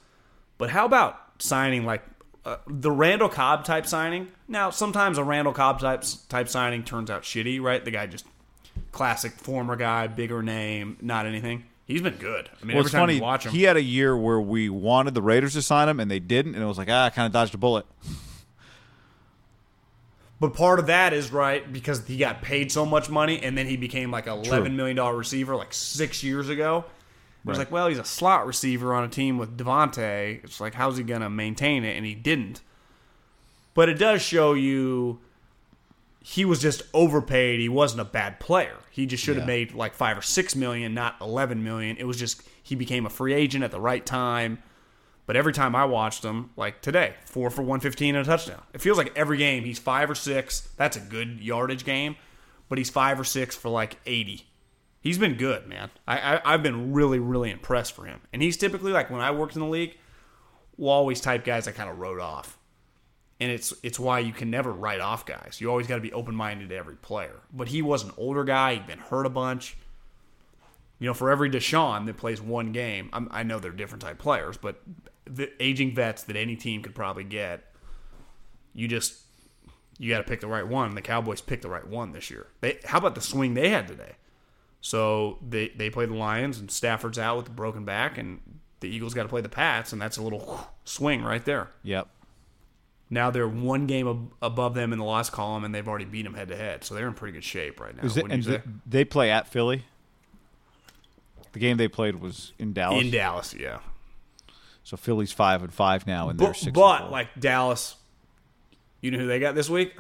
But 0.58 0.70
how 0.72 0.86
about 0.86 1.20
signing 1.40 1.86
like 1.86 2.04
uh, 2.46 2.58
the 2.68 2.92
Randall 2.92 3.30
Cobb 3.30 3.66
type 3.66 3.86
signing? 3.86 4.30
Now, 4.48 4.70
sometimes 4.70 5.18
a 5.18 5.24
Randall 5.24 5.54
Cobb 5.54 5.80
type 5.80 6.04
type 6.30 6.50
signing 6.50 6.84
turns 6.84 7.10
out 7.10 7.24
shitty, 7.24 7.62
right? 7.62 7.84
The 7.84 7.92
guy 7.92 8.08
just 8.08 8.26
classic 8.92 9.34
former 9.34 9.76
guy, 9.76 10.08
bigger 10.08 10.42
name, 10.42 10.98
not 11.02 11.26
anything. 11.26 11.66
He's 11.86 12.02
been 12.02 12.16
good. 12.16 12.50
I 12.62 12.66
mean, 12.66 12.76
Well, 12.76 12.80
every 12.80 12.88
it's 12.88 12.92
time 12.92 13.02
funny. 13.08 13.22
watch 13.22 13.46
him, 13.46 13.52
He 13.54 13.64
had 13.64 13.78
a 13.78 13.82
year 13.82 14.16
where 14.18 14.42
we 14.42 14.68
wanted 14.70 15.14
the 15.14 15.22
Raiders 15.22 15.54
to 15.54 15.62
sign 15.62 15.88
him, 15.88 16.00
and 16.02 16.12
they 16.12 16.20
didn't, 16.20 16.54
and 16.56 16.62
it 16.64 16.68
was 16.68 16.78
like, 16.78 16.90
ah, 16.92 17.06
I 17.06 17.10
kind 17.12 17.26
of 17.26 17.32
dodged 17.32 17.56
a 17.56 17.58
bullet. 17.58 17.86
But 20.40 20.54
part 20.54 20.80
of 20.80 20.88
that 20.88 21.14
is 21.14 21.32
right 21.32 21.72
because 21.72 22.06
he 22.06 22.18
got 22.18 22.42
paid 22.42 22.72
so 22.72 22.86
much 22.86 23.10
money, 23.10 23.42
and 23.42 23.58
then 23.58 23.66
he 23.68 23.76
became 23.78 24.12
like 24.12 24.28
a 24.28 24.32
eleven 24.34 24.76
million 24.76 24.96
dollar 24.98 25.16
receiver 25.18 25.56
like 25.56 25.74
six 25.74 26.24
years 26.24 26.50
ago. 26.50 26.86
Right. 27.54 27.58
like, 27.60 27.72
well, 27.72 27.88
he's 27.88 27.98
a 28.00 28.04
slot 28.06 28.46
receiver 28.48 28.94
on 28.94 29.04
a 29.04 29.08
team 29.08 29.38
with 29.38 29.58
Davante. 29.58 30.44
It's 30.44 30.60
like, 30.62 30.74
how's 30.74 30.98
he 30.98 31.04
gonna 31.04 31.30
maintain 31.30 31.84
it? 31.84 31.96
And 31.98 32.06
he 32.06 32.16
didn't. 32.16 32.62
But 33.74 33.90
it 33.90 33.96
does 33.96 34.22
show 34.22 34.54
you 34.54 35.20
he 36.24 36.44
was 36.44 36.60
just 36.60 36.82
overpaid. 36.94 37.60
He 37.60 37.70
wasn't 37.70 38.02
a 38.02 38.06
bad 38.06 38.40
player. 38.40 38.76
He 38.92 39.06
just 39.06 39.24
should 39.24 39.36
have 39.38 39.44
Yeah. 39.44 39.48
made 39.54 39.74
like 39.74 39.94
five 39.94 40.18
or 40.18 40.22
six 40.22 40.56
million, 40.56 40.94
not 40.94 41.16
eleven 41.22 41.64
million. 41.64 41.96
It 41.98 42.06
was 42.06 42.18
just 42.20 42.42
he 42.62 42.76
became 42.76 43.06
a 43.06 43.10
free 43.10 43.34
agent 43.34 43.64
at 43.64 43.72
the 43.72 43.80
right 43.80 44.06
time. 44.06 44.62
But 45.26 45.36
every 45.36 45.54
time 45.54 45.76
I 45.76 45.86
watched 45.86 46.24
him, 46.24 46.50
like 46.58 46.82
today, 46.82 47.14
four 47.26 47.50
for 47.50 47.62
one 47.62 47.80
fifteen 47.80 48.16
and 48.16 48.26
a 48.26 48.30
touchdown. 48.30 48.62
It 48.74 48.82
feels 48.82 48.98
like 48.98 49.12
every 49.16 49.38
game 49.38 49.64
he's 49.64 49.80
five 49.80 50.10
or 50.10 50.16
six. 50.16 50.68
That's 50.78 50.98
a 50.98 51.02
good 51.02 51.40
yardage 51.42 51.86
game, 51.86 52.16
but 52.70 52.78
he's 52.78 52.90
five 52.90 53.20
or 53.20 53.24
six 53.24 53.56
for 53.56 53.70
like 53.70 53.98
eighty. 54.06 54.47
He's 55.08 55.18
been 55.18 55.36
good, 55.36 55.68
man. 55.68 55.90
I, 56.08 56.36
I 56.36 56.54
I've 56.54 56.64
been 56.64 56.94
really 56.94 57.20
really 57.20 57.52
impressed 57.52 57.94
for 57.94 58.06
him. 58.06 58.20
And 58.34 58.42
he's 58.42 58.58
typically 58.58 58.92
like 58.92 59.10
when 59.10 59.22
I 59.22 59.32
worked 59.32 59.56
in 59.56 59.62
the 59.62 59.68
league, 59.68 59.98
we'll 60.76 60.92
always 60.92 61.22
type 61.22 61.46
guys 61.46 61.68
I 61.68 61.72
kind 61.72 61.90
of 61.90 61.98
wrote 61.98 62.20
off 62.20 62.58
and 63.40 63.52
it's 63.52 63.74
it's 63.84 64.00
why 64.00 64.20
you 64.20 64.34
can 64.34 64.50
never 64.50 64.72
write 64.72 65.00
off 65.00 65.26
guys. 65.26 65.58
You 65.60 65.70
always 65.70 65.88
got 65.88 65.96
to 65.96 66.02
be 66.02 66.14
open 66.14 66.36
minded 66.36 66.70
to 66.70 66.76
every 66.76 66.96
player. 66.96 67.36
But 67.54 67.68
he 67.68 67.82
was 67.82 68.04
an 68.04 68.12
older 68.18 68.44
guy; 68.44 68.74
he'd 68.74 68.88
been 68.88 69.00
hurt 69.00 69.26
a 69.26 69.30
bunch. 69.30 69.78
You 71.00 71.08
know, 71.08 71.14
for 71.14 71.30
every 71.30 71.50
Deshaun 71.50 72.08
that 72.08 72.18
plays 72.18 72.42
one 72.42 72.72
game, 72.72 73.10
I'm, 73.14 73.28
I 73.30 73.44
know 73.44 73.60
they're 73.60 73.72
different 73.72 74.02
type 74.02 74.18
players, 74.18 74.58
but 74.58 74.82
the 75.26 75.52
aging 75.62 75.94
vets 75.94 76.24
that 76.24 76.36
any 76.36 76.56
team 76.56 76.82
could 76.82 76.96
probably 76.96 77.24
get, 77.24 77.72
you 78.74 78.88
just 78.88 79.22
you 80.00 80.10
got 80.10 80.18
to 80.18 80.24
pick 80.24 80.42
the 80.42 80.48
right 80.48 80.68
one. 80.68 80.96
The 80.96 81.02
Cowboys 81.02 81.42
picked 81.42 81.62
the 81.62 81.70
right 81.70 81.88
one 81.88 82.14
this 82.14 82.32
year. 82.32 82.48
They, 82.62 82.80
how 82.86 82.98
about 82.98 83.14
the 83.14 83.22
swing 83.22 83.54
they 83.54 83.70
had 83.70 83.88
today? 83.88 84.14
So 84.82 85.40
they 85.48 85.70
they 85.70 85.90
play 85.90 86.06
the 86.06 86.14
Lions, 86.14 86.60
and 86.60 86.70
Stafford's 86.70 87.20
out 87.20 87.38
with 87.38 87.48
a 87.48 87.52
broken 87.52 87.84
back, 87.86 88.18
and 88.18 88.40
the 88.80 88.88
Eagles 88.88 89.14
got 89.14 89.24
to 89.24 89.30
play 89.30 89.42
the 89.42 89.50
Pats, 89.50 89.92
and 89.92 90.02
that's 90.02 90.18
a 90.18 90.22
little 90.22 90.68
swing 90.86 91.24
right 91.24 91.44
there. 91.44 91.70
Yep. 91.84 92.08
Now 93.10 93.32
they're 93.32 93.48
one 93.48 93.88
game 93.88 94.08
ab- 94.08 94.34
above 94.42 94.74
them 94.76 94.92
in 94.92 95.00
the 95.00 95.06
loss 95.06 95.30
column, 95.30 95.64
and 95.64 95.74
they've 95.74 95.88
already 95.88 96.06
beat 96.06 96.24
them 96.24 96.34
head 96.34 96.50
to 96.50 96.56
head. 96.56 96.84
So 96.84 96.94
they're 96.94 97.08
in 97.08 97.14
pretty 97.14 97.34
good 97.34 97.44
shape 97.44 97.80
right 97.80 97.96
now. 97.96 98.04
Is 98.04 98.18
it, 98.18 98.26
and 98.30 98.44
th- 98.44 98.62
they 98.86 99.06
play 99.06 99.32
at 99.32 99.48
Philly. 99.48 99.86
The 101.54 101.60
game 101.60 101.78
they 101.78 101.88
played 101.88 102.16
was 102.16 102.54
in 102.60 102.74
Dallas. 102.74 103.02
in 103.02 103.10
Dallas, 103.10 103.56
yeah. 103.58 103.80
So 104.84 104.96
Philly's 104.96 105.32
five 105.32 105.64
and 105.64 105.74
five 105.74 106.06
now, 106.06 106.30
and 106.30 106.38
they're 106.38 106.54
six. 106.54 106.72
but 106.72 107.10
like 107.12 107.28
Dallas, 107.40 107.96
you 109.02 109.12
know 109.12 109.20
who 109.20 109.28
they 109.28 109.40
got 109.40 109.56
this 109.56 109.70
week? 109.70 109.94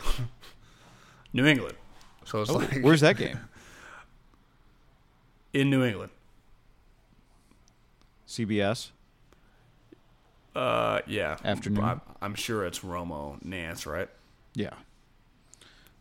New 1.33 1.45
England. 1.45 1.75
So 2.25 2.41
it's 2.41 2.51
oh, 2.51 2.55
like 2.55 2.77
Oh, 2.77 2.79
where's 2.81 3.01
that 3.01 3.17
game? 3.17 3.39
in 5.57 5.71
New 5.71 5.83
England. 5.83 6.11
CBS. 8.27 8.91
Uh, 10.55 11.01
yeah. 11.07 11.37
Afternoon. 11.43 11.83
I'm, 11.83 12.01
I'm 12.21 12.35
sure 12.35 12.63
it's 12.63 12.79
Romo 12.79 13.43
Nance, 13.43 13.87
right? 13.87 14.07
Yeah. 14.53 14.73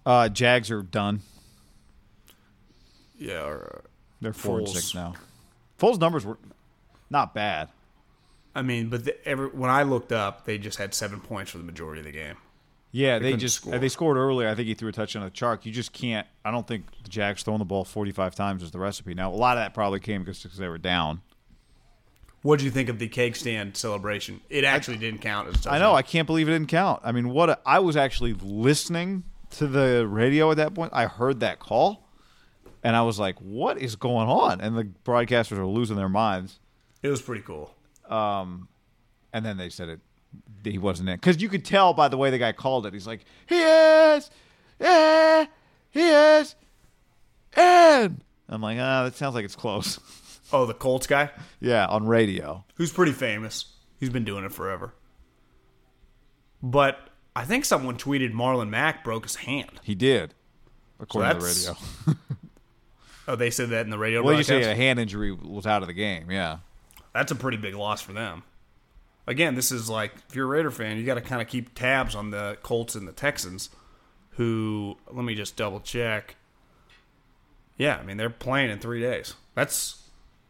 Uh, 0.05 0.29
Jags 0.29 0.71
are 0.71 0.83
done. 0.83 1.21
Yeah. 3.19 3.45
Or, 3.45 3.85
They're 4.21 4.35
four 4.35 4.59
and 4.59 4.69
six 4.69 4.95
now. 4.95 5.15
Foles' 5.79 5.99
numbers 5.99 6.27
were 6.27 6.39
not 7.09 7.33
bad. 7.33 7.71
I 8.55 8.61
mean, 8.61 8.91
but 8.91 9.07
the, 9.07 9.29
every, 9.29 9.49
when 9.49 9.71
I 9.71 9.85
looked 9.85 10.13
up, 10.13 10.45
they 10.45 10.59
just 10.59 10.77
had 10.77 10.93
seven 10.93 11.21
points 11.21 11.51
for 11.51 11.59
the 11.59 11.65
majority 11.65 12.01
of 12.01 12.07
the 12.07 12.13
game. 12.13 12.37
Yeah, 12.97 13.19
they, 13.19 13.27
couldn't 13.27 13.41
just 13.41 13.57
score. 13.57 13.79
they 13.79 13.91
scored 13.91 14.17
earlier. 14.17 14.49
I 14.49 14.55
think 14.55 14.69
he 14.69 14.75
threw 14.75 14.89
a 14.89 14.93
touchdown 14.93 15.31
to 15.31 15.45
Chark. 15.45 15.67
You 15.67 15.73
just 15.73 15.93
can't. 15.93 16.27
I 16.47 16.51
don't 16.51 16.67
think 16.67 16.87
the 17.03 17.11
Jags 17.11 17.43
throwing 17.43 17.59
the 17.59 17.67
ball 17.67 17.85
45 17.85 18.35
times 18.35 18.63
is 18.63 18.71
the 18.71 18.79
recipe. 18.79 19.13
Now, 19.13 19.31
a 19.31 19.37
lot 19.37 19.59
of 19.59 19.63
that 19.63 19.75
probably 19.75 20.01
came 20.01 20.25
because 20.25 20.43
they 20.57 20.67
were 20.67 20.79
down. 20.79 21.21
What 22.41 22.59
did 22.59 22.65
you 22.65 22.71
think 22.71 22.89
of 22.89 22.99
the 22.99 23.09
cake 23.09 23.37
stand 23.37 23.77
celebration? 23.77 24.41
It 24.49 24.65
actually 24.65 24.97
didn't 24.97 25.21
count 25.21 25.49
as 25.49 25.67
a 25.67 25.73
I 25.73 25.79
know. 25.79 25.95
I 25.95 26.01
can't 26.01 26.27
believe 26.27 26.49
it 26.49 26.53
didn't 26.53 26.69
count. 26.71 27.03
I 27.05 27.13
mean, 27.13 27.29
what? 27.29 27.51
A, 27.51 27.59
I 27.67 27.81
was 27.81 27.99
actually 27.99 28.33
listening 28.33 29.25
to 29.51 29.67
the 29.67 30.07
radio 30.09 30.51
at 30.51 30.57
that 30.57 30.73
point. 30.73 30.93
I 30.95 31.05
heard 31.05 31.41
that 31.41 31.59
call, 31.59 32.09
and 32.83 32.97
I 32.97 33.03
was 33.03 33.19
like, 33.19 33.39
"What 33.41 33.77
is 33.77 33.95
going 33.97 34.29
on?" 34.31 34.63
And 34.63 34.75
the 34.75 34.85
broadcasters 35.05 35.59
were 35.59 35.67
losing 35.67 35.97
their 35.97 36.09
minds. 36.09 36.61
It 37.03 37.09
was 37.09 37.21
pretty 37.21 37.43
cool. 37.43 37.75
Um, 38.09 38.69
And 39.35 39.45
then 39.45 39.59
they 39.59 39.69
said 39.69 39.91
it. 39.91 40.01
He 40.73 40.79
wasn't 40.79 41.09
in 41.09 41.17
because 41.17 41.41
you 41.41 41.49
could 41.49 41.65
tell 41.65 41.93
by 41.95 42.09
the 42.09 42.17
way 42.17 42.31
the 42.31 42.39
guy 42.39 42.53
called 42.53 42.87
it. 42.87 42.93
He's 42.93 43.07
like, 43.07 43.25
"He 43.47 43.57
is, 43.57 44.31
yeah, 44.81 45.47
he 45.91 46.01
is, 46.09 46.55
and." 47.55 48.23
I'm 48.49 48.63
like, 48.63 48.79
ah, 48.81 49.03
that 49.05 49.17
sounds 49.17 49.35
like 49.35 49.45
it's 49.45 49.57
close. 49.57 49.99
Oh, 50.53 50.65
the 50.65 50.75
Colts 50.75 51.09
guy, 51.09 51.31
yeah, 51.59 51.87
on 51.87 52.07
radio. 52.07 52.65
who's 52.77 52.93
pretty 52.93 53.11
famous. 53.11 53.65
He's 53.99 54.11
been 54.11 54.25
doing 54.25 54.45
it 54.45 54.53
forever. 54.53 54.95
But 56.63 57.11
I 57.35 57.45
think 57.45 57.65
someone 57.65 57.99
tweeted 57.99 58.33
Marlon 58.33 58.69
Mack 58.69 59.03
broke 59.03 59.25
his 59.25 59.35
hand. 59.35 59.81
He 59.83 59.97
did, 59.97 60.35
according 61.01 61.33
to 61.33 61.39
the 61.41 61.45
radio. 61.45 62.17
Oh, 63.29 63.35
they 63.35 63.51
said 63.51 63.71
that 63.71 63.85
in 63.85 63.91
the 63.91 63.99
radio 63.99 64.23
Well, 64.23 64.37
you 64.37 64.45
say 64.45 64.63
a 64.71 64.77
hand 64.77 65.01
injury 65.01 65.33
was 65.33 65.67
out 65.67 65.83
of 65.83 65.89
the 65.89 65.95
game. 65.95 66.31
Yeah. 66.31 66.59
That's 67.13 67.33
a 67.33 67.35
pretty 67.35 67.57
big 67.57 67.75
loss 67.75 68.01
for 68.01 68.13
them. 68.13 68.45
Again, 69.27 69.55
this 69.55 69.73
is 69.73 69.91
like 69.91 70.13
if 70.29 70.37
you're 70.37 70.47
a 70.47 70.49
Raider 70.49 70.71
fan, 70.71 70.97
you 70.97 71.05
got 71.05 71.15
to 71.15 71.21
kind 71.21 71.43
of 71.43 71.49
keep 71.49 71.75
tabs 71.75 72.15
on 72.15 72.31
the 72.31 72.57
Colts 72.63 72.95
and 72.95 73.09
the 73.09 73.13
Texans, 73.13 73.71
who 74.31 74.97
let 75.11 75.25
me 75.25 75.35
just 75.35 75.57
double 75.57 75.81
check. 75.81 76.37
Yeah, 77.77 77.97
I 77.97 78.05
mean 78.05 78.17
they're 78.17 78.31
playing 78.31 78.71
in 78.71 78.79
three 78.79 79.01
days. 79.01 79.35
That's 79.55 80.03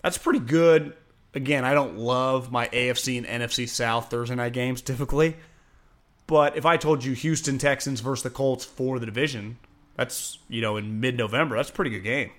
that's 0.03 0.19
pretty 0.19 0.41
good. 0.41 0.95
Again, 1.35 1.65
I 1.65 1.75
don't 1.75 1.99
love 1.99 2.51
my 2.51 2.69
AFC 2.69 3.19
and 3.19 3.27
NFC 3.27 3.69
South 3.69 4.11
Thursday 4.11 4.35
night 4.35 4.53
games 4.53 4.83
typically, 4.83 5.37
but 6.27 6.57
if 6.57 6.67
I 6.67 6.77
told 6.77 7.05
you 7.05 7.13
Houston 7.15 7.59
Texans 7.59 8.01
versus 8.01 8.23
the 8.23 8.31
Colts 8.31 8.65
for 8.65 8.99
the 8.99 9.07
division, 9.07 9.59
that's 9.97 10.39
you 10.49 10.61
know 10.61 10.77
in 10.77 11.01
mid-November, 11.01 11.57
that's 11.57 11.71
a 11.71 11.73
pretty 11.73 11.91
good 11.91 12.05
game. 12.05 12.31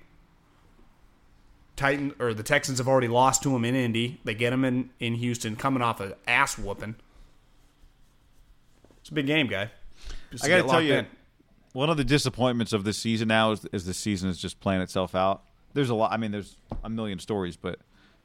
Titan 1.77 2.13
or 2.19 2.33
the 2.33 2.43
Texans 2.43 2.79
have 2.79 2.87
already 2.87 3.07
lost 3.07 3.43
to 3.43 3.55
him 3.55 3.63
in 3.63 3.75
Indy. 3.75 4.19
They 4.25 4.33
get 4.33 4.51
him 4.51 4.65
in, 4.65 4.89
in 4.99 5.15
Houston, 5.15 5.55
coming 5.55 5.81
off 5.81 6.01
an 6.01 6.13
ass 6.27 6.57
whooping. 6.57 6.95
It's 8.99 9.09
a 9.09 9.13
big 9.13 9.27
game, 9.27 9.47
guy. 9.47 9.69
Just 10.31 10.43
I 10.43 10.49
got 10.49 10.63
to 10.63 10.67
tell 10.67 10.81
you, 10.81 10.95
in. 10.95 11.07
one 11.71 11.89
of 11.89 11.95
the 11.95 12.03
disappointments 12.03 12.73
of 12.73 12.83
this 12.83 12.97
season 12.97 13.29
now 13.29 13.51
is, 13.51 13.65
is 13.71 13.85
the 13.85 13.93
season 13.93 14.29
is 14.29 14.37
just 14.37 14.59
playing 14.59 14.81
itself 14.81 15.15
out. 15.15 15.43
There's 15.73 15.89
a 15.89 15.95
lot. 15.95 16.11
I 16.11 16.17
mean, 16.17 16.31
there's 16.31 16.57
a 16.83 16.89
million 16.89 17.19
stories, 17.19 17.55
but 17.55 17.79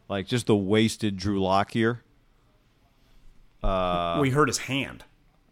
like 0.09 0.27
just 0.27 0.47
the 0.47 0.57
wasted 0.57 1.17
Drew 1.17 1.41
Lock 1.41 1.71
here. 1.73 2.03
uh 3.63 4.19
we 4.21 4.31
hurt 4.31 4.49
his 4.49 4.59
hand. 4.59 5.05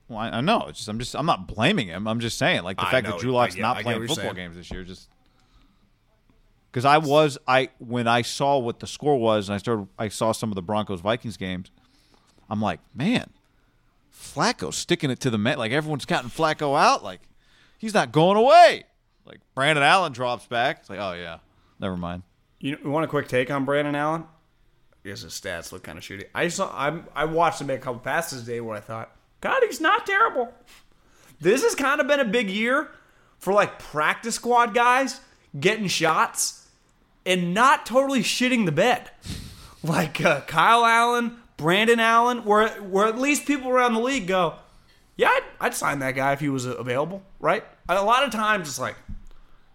Well, 0.08 0.18
I, 0.18 0.30
I 0.30 0.40
know. 0.40 0.66
It's 0.68 0.78
just 0.78 0.88
I'm 0.88 0.98
just 0.98 1.14
I'm 1.14 1.26
not 1.26 1.46
blaming 1.46 1.88
him. 1.88 2.08
I'm 2.08 2.18
just 2.20 2.38
saying 2.38 2.62
like 2.62 2.78
the 2.78 2.86
I 2.86 2.90
fact 2.90 3.06
know. 3.06 3.12
that 3.12 3.20
Drew 3.20 3.32
Lock's 3.32 3.56
I 3.56 3.60
not 3.60 3.82
playing 3.82 4.00
football 4.06 4.16
saying. 4.24 4.34
games 4.34 4.56
this 4.56 4.70
year 4.70 4.82
just 4.82 5.08
because 6.70 6.84
I 6.84 6.98
was 6.98 7.38
I 7.46 7.70
when 7.78 8.06
I 8.06 8.22
saw 8.22 8.58
what 8.58 8.80
the 8.80 8.86
score 8.86 9.18
was 9.18 9.48
and 9.48 9.54
I 9.54 9.58
started 9.58 9.88
I 9.98 10.08
saw 10.08 10.32
some 10.32 10.50
of 10.50 10.54
the 10.54 10.62
Broncos 10.62 11.00
Vikings 11.00 11.36
games. 11.36 11.70
I'm 12.48 12.60
like, 12.60 12.80
man, 12.94 13.30
Flacco 14.12 14.72
sticking 14.72 15.10
it 15.10 15.20
to 15.20 15.30
the 15.30 15.38
man. 15.38 15.58
Like 15.58 15.72
everyone's 15.72 16.04
counting 16.04 16.30
Flacco 16.30 16.78
out. 16.78 17.02
Like 17.02 17.20
he's 17.78 17.94
not 17.94 18.12
going 18.12 18.36
away. 18.36 18.84
Like 19.24 19.40
Brandon 19.54 19.84
Allen 19.84 20.12
drops 20.12 20.46
back. 20.46 20.78
It's 20.80 20.90
like, 20.90 21.00
oh 21.00 21.12
yeah, 21.12 21.38
never 21.78 21.96
mind. 21.96 22.22
You, 22.58 22.78
want 22.84 23.04
a 23.04 23.08
quick 23.08 23.26
take 23.26 23.50
on 23.50 23.64
Brandon 23.64 23.94
Allen? 23.94 24.24
His 25.02 25.24
stats 25.24 25.72
look 25.72 25.82
kind 25.82 25.96
of 25.96 26.04
shitty. 26.04 26.26
I 26.34 26.48
saw 26.48 26.68
I 26.68 27.00
I 27.14 27.24
watched 27.24 27.60
him 27.60 27.68
make 27.68 27.78
a 27.78 27.82
couple 27.82 28.00
passes 28.00 28.42
today 28.42 28.60
where 28.60 28.76
I 28.76 28.80
thought, 28.80 29.16
God, 29.40 29.62
he's 29.66 29.80
not 29.80 30.06
terrible. 30.06 30.52
This 31.40 31.62
has 31.62 31.74
kind 31.74 32.00
of 32.00 32.06
been 32.06 32.20
a 32.20 32.24
big 32.24 32.50
year 32.50 32.90
for 33.38 33.54
like 33.54 33.78
practice 33.78 34.34
squad 34.34 34.74
guys 34.74 35.20
getting 35.58 35.86
shots 35.86 36.59
and 37.30 37.54
not 37.54 37.86
totally 37.86 38.20
shitting 38.20 38.66
the 38.66 38.72
bed. 38.72 39.10
Like 39.82 40.20
uh, 40.20 40.42
Kyle 40.42 40.84
Allen, 40.84 41.36
Brandon 41.56 42.00
Allen, 42.00 42.44
where 42.44 42.68
where 42.82 43.06
at 43.06 43.18
least 43.18 43.46
people 43.46 43.70
around 43.70 43.94
the 43.94 44.00
league 44.00 44.26
go, 44.26 44.56
yeah, 45.16 45.28
I'd, 45.28 45.42
I'd 45.60 45.74
sign 45.74 46.00
that 46.00 46.12
guy 46.12 46.32
if 46.32 46.40
he 46.40 46.48
was 46.48 46.66
available, 46.66 47.22
right? 47.38 47.64
A 47.88 48.02
lot 48.04 48.24
of 48.24 48.30
times 48.30 48.68
it's 48.68 48.78
like, 48.78 48.96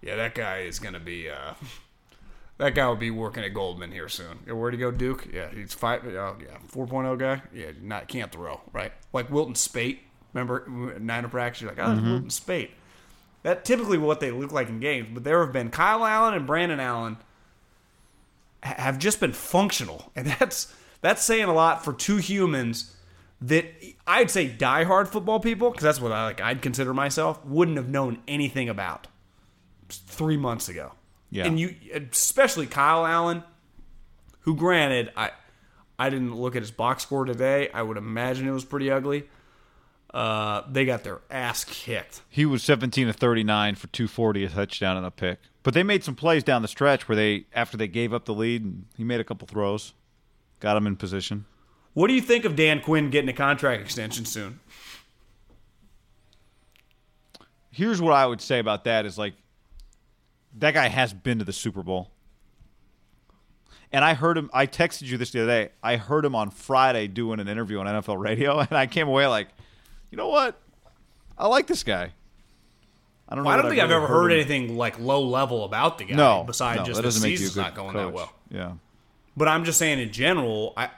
yeah, 0.01 0.15
that 0.15 0.35
guy 0.35 0.59
is 0.59 0.77
gonna 0.79 0.99
be. 0.99 1.29
Uh, 1.29 1.53
that 2.57 2.75
guy 2.75 2.87
will 2.87 2.95
be 2.95 3.09
working 3.11 3.43
at 3.43 3.53
Goldman 3.53 3.91
here 3.91 4.07
soon. 4.09 4.37
Where'd 4.47 4.73
he 4.73 4.79
go, 4.79 4.91
Duke? 4.91 5.27
Yeah, 5.33 5.49
he's 5.51 5.73
five. 5.73 6.05
Oh, 6.05 6.37
yeah, 6.39 6.57
4.0 6.71 7.17
guy. 7.19 7.41
Yeah, 7.53 7.71
not 7.81 8.07
can't 8.07 8.31
throw 8.31 8.61
right. 8.73 8.91
Like 9.11 9.29
Wilton 9.31 9.55
Spate. 9.55 10.01
Remember 10.33 10.67
Niner 10.99 11.29
practice? 11.29 11.61
You're 11.61 11.71
like, 11.71 11.79
oh, 11.79 11.91
Mm-hmm. 11.91 12.09
Wilton 12.11 12.29
Spate. 12.29 12.71
That 13.43 13.63
typically 13.65 13.97
what 13.97 14.19
they 14.19 14.31
look 14.31 14.51
like 14.51 14.69
in 14.69 14.79
games. 14.79 15.09
But 15.13 15.23
there 15.23 15.43
have 15.43 15.53
been 15.53 15.69
Kyle 15.69 16.03
Allen 16.05 16.33
and 16.33 16.45
Brandon 16.47 16.79
Allen 16.79 17.17
have 18.65 18.97
just 18.99 19.19
been 19.19 19.33
functional, 19.33 20.11
and 20.15 20.27
that's 20.27 20.73
that's 21.01 21.23
saying 21.23 21.45
a 21.45 21.53
lot 21.53 21.83
for 21.83 21.93
two 21.93 22.17
humans 22.17 22.95
that 23.41 23.65
I'd 24.07 24.31
say 24.31 24.49
diehard 24.49 25.07
football 25.07 25.39
people, 25.39 25.69
because 25.69 25.83
that's 25.83 26.01
what 26.01 26.11
I 26.11 26.25
like. 26.25 26.41
I'd 26.41 26.61
consider 26.61 26.93
myself 26.93 27.43
wouldn't 27.45 27.77
have 27.77 27.89
known 27.89 28.19
anything 28.27 28.69
about 28.69 29.07
three 29.89 30.37
months 30.37 30.69
ago. 30.69 30.93
Yeah. 31.31 31.45
and 31.45 31.59
you 31.59 31.75
especially 31.93 32.65
Kyle 32.65 33.05
Allen, 33.05 33.43
who 34.41 34.55
granted 34.55 35.11
I 35.17 35.31
I 35.97 36.09
didn't 36.09 36.35
look 36.35 36.55
at 36.55 36.61
his 36.61 36.71
box 36.71 37.03
score 37.03 37.25
today. 37.25 37.69
I 37.73 37.81
would 37.81 37.97
imagine 37.97 38.47
it 38.47 38.51
was 38.51 38.65
pretty 38.65 38.91
ugly. 38.91 39.25
Uh, 40.15 40.63
they 40.71 40.85
got 40.85 41.03
their 41.03 41.19
ass 41.29 41.65
kicked. 41.65 42.21
He 42.29 42.45
was 42.45 42.63
17 42.63 43.07
to 43.07 43.11
39 43.11 43.75
for 43.75 43.87
240, 43.87 44.45
a 44.45 44.49
touchdown 44.49 44.95
and 44.95 45.05
a 45.05 45.11
pick. 45.11 45.39
But 45.61 45.73
they 45.73 45.83
made 45.83 46.05
some 46.05 46.15
plays 46.15 46.41
down 46.41 46.61
the 46.61 46.69
stretch 46.69 47.09
where 47.09 47.17
they, 47.17 47.47
after 47.53 47.75
they 47.75 47.89
gave 47.89 48.13
up 48.13 48.23
the 48.23 48.33
lead, 48.33 48.85
he 48.95 49.03
made 49.03 49.19
a 49.19 49.25
couple 49.25 49.45
throws, 49.45 49.93
got 50.61 50.77
him 50.77 50.87
in 50.87 50.95
position. 50.95 51.43
What 51.93 52.07
do 52.07 52.13
you 52.13 52.21
think 52.21 52.45
of 52.45 52.55
Dan 52.55 52.79
Quinn 52.79 53.09
getting 53.09 53.27
a 53.27 53.33
contract 53.33 53.81
extension 53.81 54.23
soon? 54.23 54.61
Here's 57.71 58.01
what 58.01 58.13
I 58.13 58.25
would 58.25 58.39
say 58.39 58.59
about 58.59 58.85
that 58.85 59.05
is 59.05 59.17
like, 59.17 59.33
that 60.59 60.75
guy 60.75 60.87
has 60.87 61.13
been 61.13 61.39
to 61.39 61.45
the 61.45 61.51
Super 61.51 61.83
Bowl. 61.83 62.09
And 63.91 64.05
I 64.05 64.13
heard 64.13 64.37
him, 64.37 64.49
I 64.53 64.65
texted 64.65 65.03
you 65.03 65.17
this 65.17 65.31
the 65.31 65.43
other 65.43 65.65
day. 65.65 65.71
I 65.83 65.97
heard 65.97 66.23
him 66.23 66.35
on 66.35 66.51
Friday 66.51 67.07
doing 67.07 67.41
an 67.41 67.49
interview 67.49 67.79
on 67.79 67.85
NFL 67.85 68.17
radio, 68.17 68.59
and 68.69 68.71
I 68.71 68.87
came 68.87 69.09
away 69.09 69.27
like, 69.27 69.49
you 70.11 70.17
know 70.17 70.29
what? 70.29 70.59
I 71.37 71.47
like 71.47 71.67
this 71.67 71.83
guy. 71.83 72.11
I 73.27 73.35
don't 73.35 73.43
know. 73.43 73.49
Well, 73.49 73.59
I 73.59 73.61
don't 73.61 73.71
think 73.71 73.81
I've 73.81 73.89
really 73.89 74.03
ever 74.03 74.07
heard 74.13 74.31
him- 74.31 74.39
anything 74.39 74.77
like 74.77 74.99
low 74.99 75.21
level 75.23 75.63
about 75.65 75.97
the 75.97 76.05
guy. 76.05 76.15
No, 76.15 76.43
besides 76.45 76.79
no, 76.79 76.85
just 76.85 76.97
the 76.97 77.03
doesn't 77.03 77.23
make 77.23 77.31
you 77.31 77.35
a 77.35 77.39
season's 77.39 77.57
not 77.57 77.75
going 77.75 77.93
coach. 77.93 78.07
that 78.07 78.13
well. 78.13 78.33
Yeah. 78.49 78.73
But 79.35 79.47
I'm 79.47 79.65
just 79.65 79.79
saying 79.79 79.99
in 79.99 80.11
general, 80.11 80.73
I 80.77 80.89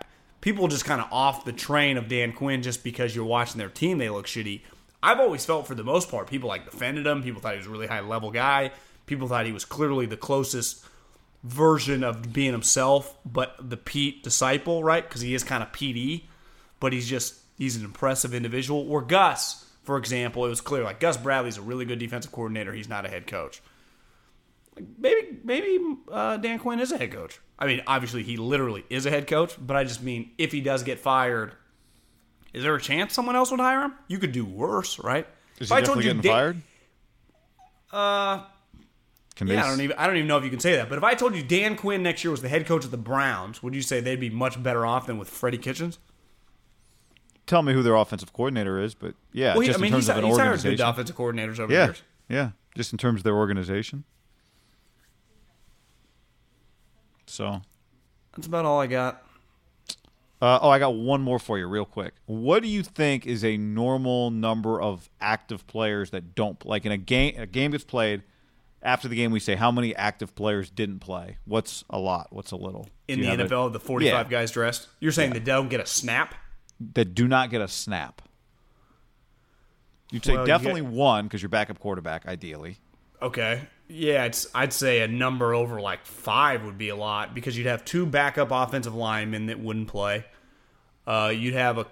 people 0.41 0.67
just 0.67 0.85
kind 0.85 1.01
of 1.01 1.07
off 1.11 1.45
the 1.45 1.53
train 1.53 1.97
of 1.97 2.07
Dan 2.07 2.33
Quinn 2.33 2.61
just 2.61 2.83
because 2.83 3.15
you're 3.15 3.25
watching 3.25 3.57
their 3.57 3.69
team, 3.69 3.97
they 3.97 4.09
look 4.09 4.27
shitty. 4.27 4.61
I've 5.01 5.19
always 5.19 5.45
felt 5.45 5.67
for 5.67 5.75
the 5.75 5.83
most 5.83 6.11
part, 6.11 6.29
people 6.29 6.49
like 6.49 6.69
defended 6.69 7.07
him. 7.07 7.23
People 7.23 7.41
thought 7.41 7.53
he 7.53 7.57
was 7.59 7.67
a 7.67 7.69
really 7.69 7.87
high 7.87 8.01
level 8.01 8.29
guy. 8.31 8.71
People 9.05 9.27
thought 9.27 9.45
he 9.45 9.51
was 9.53 9.63
clearly 9.65 10.05
the 10.05 10.17
closest 10.17 10.83
version 11.43 12.03
of 12.03 12.33
being 12.33 12.51
himself, 12.51 13.15
but 13.25 13.55
the 13.59 13.77
Pete 13.77 14.23
disciple, 14.23 14.83
right? 14.83 15.07
Because 15.07 15.21
he 15.21 15.33
is 15.33 15.43
kind 15.43 15.63
of 15.63 15.71
PD, 15.71 16.23
but 16.79 16.91
he's 16.93 17.07
just 17.07 17.35
he's 17.57 17.75
an 17.75 17.83
impressive 17.83 18.33
individual. 18.33 18.89
Or 18.89 19.01
Gus, 19.01 19.65
for 19.83 19.97
example, 19.97 20.45
it 20.45 20.49
was 20.49 20.61
clear 20.61 20.83
like 20.83 20.99
Gus 20.99 21.17
Bradley's 21.17 21.57
a 21.57 21.61
really 21.61 21.85
good 21.85 21.99
defensive 21.99 22.31
coordinator. 22.31 22.73
He's 22.73 22.89
not 22.89 23.05
a 23.05 23.09
head 23.09 23.27
coach 23.27 23.61
maybe 24.97 25.39
maybe 25.43 25.79
uh, 26.11 26.37
Dan 26.37 26.59
Quinn 26.59 26.79
is 26.79 26.91
a 26.91 26.97
head 26.97 27.11
coach. 27.11 27.39
I 27.59 27.67
mean, 27.67 27.81
obviously 27.87 28.23
he 28.23 28.37
literally 28.37 28.85
is 28.89 29.05
a 29.05 29.09
head 29.09 29.27
coach, 29.27 29.55
but 29.59 29.75
I 29.75 29.83
just 29.83 30.03
mean 30.03 30.31
if 30.37 30.51
he 30.51 30.61
does 30.61 30.83
get 30.83 30.99
fired, 30.99 31.53
is 32.53 32.63
there 32.63 32.75
a 32.75 32.81
chance 32.81 33.13
someone 33.13 33.35
else 33.35 33.51
would 33.51 33.59
hire 33.59 33.81
him? 33.81 33.93
You 34.07 34.19
could 34.19 34.31
do 34.31 34.45
worse, 34.45 34.99
right? 34.99 35.27
Is 35.59 35.69
If 35.71 35.75
he 35.75 35.75
I 35.75 35.81
told 35.81 35.99
definitely 35.99 36.03
you 36.03 36.09
getting 36.09 36.21
Dan- 36.21 36.31
fired? 36.31 36.61
Uh, 37.91 38.43
Can 39.35 39.47
yeah, 39.47 39.65
I 39.65 39.69
don't 39.69 39.81
even 39.81 39.97
I 39.97 40.07
don't 40.07 40.17
even 40.17 40.27
know 40.27 40.37
if 40.37 40.43
you 40.43 40.49
can 40.49 40.59
say 40.59 40.75
that. 40.75 40.89
But 40.89 40.97
if 40.97 41.03
I 41.03 41.13
told 41.15 41.35
you 41.35 41.43
Dan 41.43 41.75
Quinn 41.75 42.03
next 42.03 42.23
year 42.23 42.31
was 42.31 42.41
the 42.41 42.49
head 42.49 42.65
coach 42.65 42.85
of 42.85 42.91
the 42.91 42.97
Browns, 42.97 43.63
would 43.63 43.73
you 43.73 43.81
say 43.81 43.99
they'd 44.01 44.19
be 44.19 44.29
much 44.29 44.61
better 44.61 44.85
off 44.85 45.07
than 45.07 45.17
with 45.17 45.29
Freddie 45.29 45.57
Kitchens? 45.57 45.99
Tell 47.47 47.63
me 47.63 47.73
who 47.73 47.81
their 47.81 47.95
offensive 47.95 48.31
coordinator 48.33 48.79
is, 48.79 48.93
but 48.93 49.15
yeah, 49.33 49.53
Well, 49.53 49.61
he, 49.61 49.67
just 49.67 49.79
I 49.79 49.81
mean, 49.81 49.87
in 49.87 49.91
terms 49.93 50.03
he's, 50.05 50.09
of 50.09 50.17
an 50.17 50.23
he's 50.25 50.37
hired 50.37 50.47
organization. 50.49 50.77
good 50.77 50.83
offensive 50.89 51.15
coordinators 51.15 51.59
over 51.59 51.67
the 51.67 51.73
yeah, 51.73 51.85
years. 51.85 52.03
yeah, 52.29 52.49
just 52.75 52.91
in 52.91 52.97
terms 52.97 53.21
of 53.21 53.23
their 53.23 53.35
organization. 53.35 54.03
So, 57.25 57.61
That's 58.35 58.47
about 58.47 58.65
all 58.65 58.79
I 58.79 58.87
got. 58.87 59.23
Uh, 60.39 60.59
oh, 60.61 60.69
I 60.69 60.77
got 60.79 60.93
one 60.95 61.21
more 61.21 61.39
for 61.39 61.57
you, 61.57 61.67
real 61.67 61.85
quick. 61.85 62.13
What 62.27 62.61
do 62.61 62.69
you 62.69 62.83
think 62.83 63.25
is 63.25 63.43
a 63.43 63.57
normal 63.57 64.29
number 64.29 64.79
of 64.79 65.09
active 65.19 65.65
players 65.65 66.11
that 66.11 66.35
don't 66.35 66.63
like 66.65 66.85
in 66.85 66.91
a 66.91 66.97
game? 66.97 67.35
A 67.39 67.47
game 67.47 67.71
gets 67.71 67.83
played. 67.83 68.23
After 68.83 69.07
the 69.07 69.15
game, 69.15 69.31
we 69.31 69.39
say 69.39 69.55
how 69.55 69.71
many 69.71 69.95
active 69.95 70.35
players 70.35 70.69
didn't 70.69 70.99
play. 70.99 71.37
What's 71.45 71.83
a 71.89 71.97
lot? 71.97 72.27
What's 72.29 72.51
a 72.51 72.55
little? 72.55 72.87
In 73.07 73.19
the 73.21 73.25
have 73.27 73.39
a- 73.39 73.43
NFL, 73.45 73.73
the 73.73 73.79
45 73.79 74.27
Yeah. 74.27 74.29
guys 74.39 74.51
dressed. 74.51 74.87
You're 74.99 75.11
saying 75.11 75.33
they 75.33 75.39
don't 75.39 75.67
get 75.69 75.79
a 75.79 75.85
snap? 75.87 76.35
That 76.93 77.13
do 77.15 77.27
not 77.27 77.49
get 77.49 77.61
a 77.61 77.67
snap. 77.67 78.21
You'd 80.11 80.23
say 80.23 80.33
Well, 80.33 80.43
you 80.43 80.47
definitely 80.47 80.81
get- 80.81 80.91
one 80.91 81.25
because 81.25 81.41
you're 81.41 81.49
backup 81.49 81.79
quarterback, 81.79 82.25
ideally. 82.25 82.77
Okay. 83.21 83.67
Yeah, 83.89 84.25
it's 84.25 84.47
I'd 84.53 84.73
say 84.73 85.01
a 85.01 85.07
number 85.07 85.53
over 85.53 85.81
like 85.81 86.05
five 86.05 86.63
would 86.65 86.77
be 86.77 86.89
a 86.89 86.95
lot 86.95 87.33
because 87.33 87.57
you'd 87.57 87.67
have 87.67 87.83
two 87.85 88.05
backup 88.05 88.49
offensive 88.51 88.93
linemen 88.93 89.47
that 89.47 89.59
wouldn't 89.59 89.87
play. 89.87 90.25
Uh, 91.05 91.31
you'd 91.35 91.53
have 91.53 91.77
a 91.77 91.87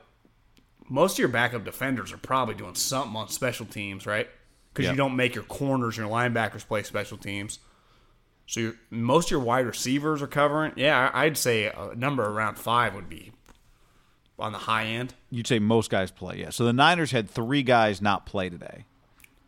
most 0.88 1.14
of 1.14 1.20
your 1.20 1.30
backup 1.30 1.64
defenders 1.66 2.14
are 2.14 2.18
probably 2.18 2.54
doing 2.54 2.76
something 2.76 3.16
on 3.16 3.28
special 3.30 3.66
teams, 3.66 4.06
right? 4.06 4.30
Because 4.72 4.86
Yeah. 4.86 4.92
you 4.92 4.98
don't 4.98 5.16
make 5.16 5.34
your 5.34 5.46
corners 5.46 5.98
and 5.98 6.08
your 6.08 6.16
linebackers 6.16 6.68
play 6.68 6.84
special 6.84 7.18
teams. 7.18 7.60
So 8.46 8.74
most 8.92 9.28
of 9.28 9.32
your 9.32 9.40
wide 9.40 9.66
receivers 9.66 10.22
are 10.22 10.28
covering. 10.28 10.74
Yeah, 10.76 11.10
I'd 11.14 11.38
say 11.38 11.66
a 11.66 11.96
number 11.96 12.24
around 12.26 12.60
five 12.60 12.94
would 12.94 13.10
be 13.10 13.32
on 14.38 14.52
the 14.52 14.58
high 14.60 14.86
end. 14.86 15.14
You'd 15.30 15.48
say 15.48 15.60
most 15.60 15.90
guys 15.90 16.12
play, 16.12 16.38
yeah. 16.40 16.50
So 16.50 16.66
the 16.66 16.74
Niners 16.74 17.12
had 17.12 17.30
three 17.30 17.64
guys 17.64 18.02
not 18.02 18.26
play 18.26 18.50
today 18.50 18.86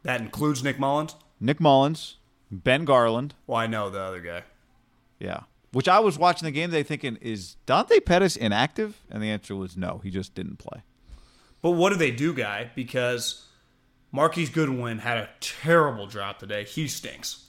That 0.04 0.21
includes 0.21 0.63
Nick 0.63 0.80
Mullens. 0.80 1.15
Nick 1.39 1.60
Mullens, 1.60 2.15
Ben 2.52 2.86
Garland, 2.86 3.34
Well, 3.45 3.58
I 3.58 3.67
know 3.67 3.89
the 3.89 4.00
other 4.02 4.21
guy. 4.21 4.43
yeah. 5.19 5.41
Which 5.73 5.89
I 5.89 6.00
was 6.00 6.17
watching 6.17 6.45
the 6.45 6.52
game 6.52 6.69
today 6.71 6.82
thinking, 6.84 7.17
is 7.21 7.58
Dante 7.65 8.00
Pettis 8.00 8.38
inactive? 8.38 9.02
And 9.12 9.21
the 9.21 9.28
answer 9.30 9.54
was 9.56 9.76
no, 9.76 10.00
he 10.02 10.10
just 10.10 10.34
didn't 10.34 10.58
play. 10.60 10.82
But 11.62 11.71
what 11.71 11.89
do 11.91 11.97
they 11.97 12.10
do, 12.10 12.34
guy? 12.34 12.71
Because 12.73 13.45
Marquise 14.13 14.50
Goodwin 14.50 15.00
had 15.00 15.17
a 15.17 15.30
terrible 15.41 16.08
drop 16.08 16.39
today. 16.39 16.63
He 16.63 16.88
stinks. 16.88 17.47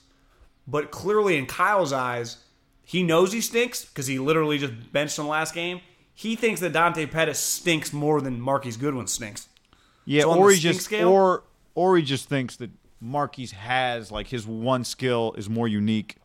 But 0.67 0.91
clearly, 0.91 1.37
in 1.37 1.45
Kyle's 1.45 1.93
eyes, 1.93 2.37
he 2.83 3.01
knows 3.03 3.31
he 3.31 3.39
stinks 3.41 3.85
because 3.85 4.05
he 4.07 4.19
literally 4.19 4.57
just 4.57 4.73
benched 4.91 5.17
in 5.17 5.23
the 5.23 5.31
last 5.31 5.55
game. 5.55 5.79
He 6.19 6.35
thinks 6.35 6.59
that 6.59 6.73
Dante 6.73 7.05
Pettis 7.05 7.39
stinks 7.39 7.93
more 7.93 8.19
than 8.19 8.41
Marquise 8.41 8.75
Goodwin 8.75 9.07
stinks. 9.07 9.47
Yeah, 10.03 10.23
So 10.23 10.33
or 10.37 10.51
he 10.51 10.59
just 10.59 10.81
scale? 10.81 11.07
or 11.07 11.43
or 11.75 11.95
he 11.95 12.03
just 12.03 12.27
thinks 12.27 12.57
that 12.57 12.71
Marquise 12.99 13.53
has 13.53 14.11
like 14.11 14.27
his 14.27 14.45
one 14.45 14.83
skill 14.83 15.33
is 15.37 15.49
more 15.49 15.65
unique. 15.65 16.17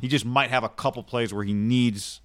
He 0.00 0.06
just 0.06 0.24
might 0.24 0.50
have 0.50 0.62
a 0.62 0.68
couple 0.68 1.02
plays 1.02 1.34
where 1.34 1.42
he 1.42 1.52
needs 1.52 2.20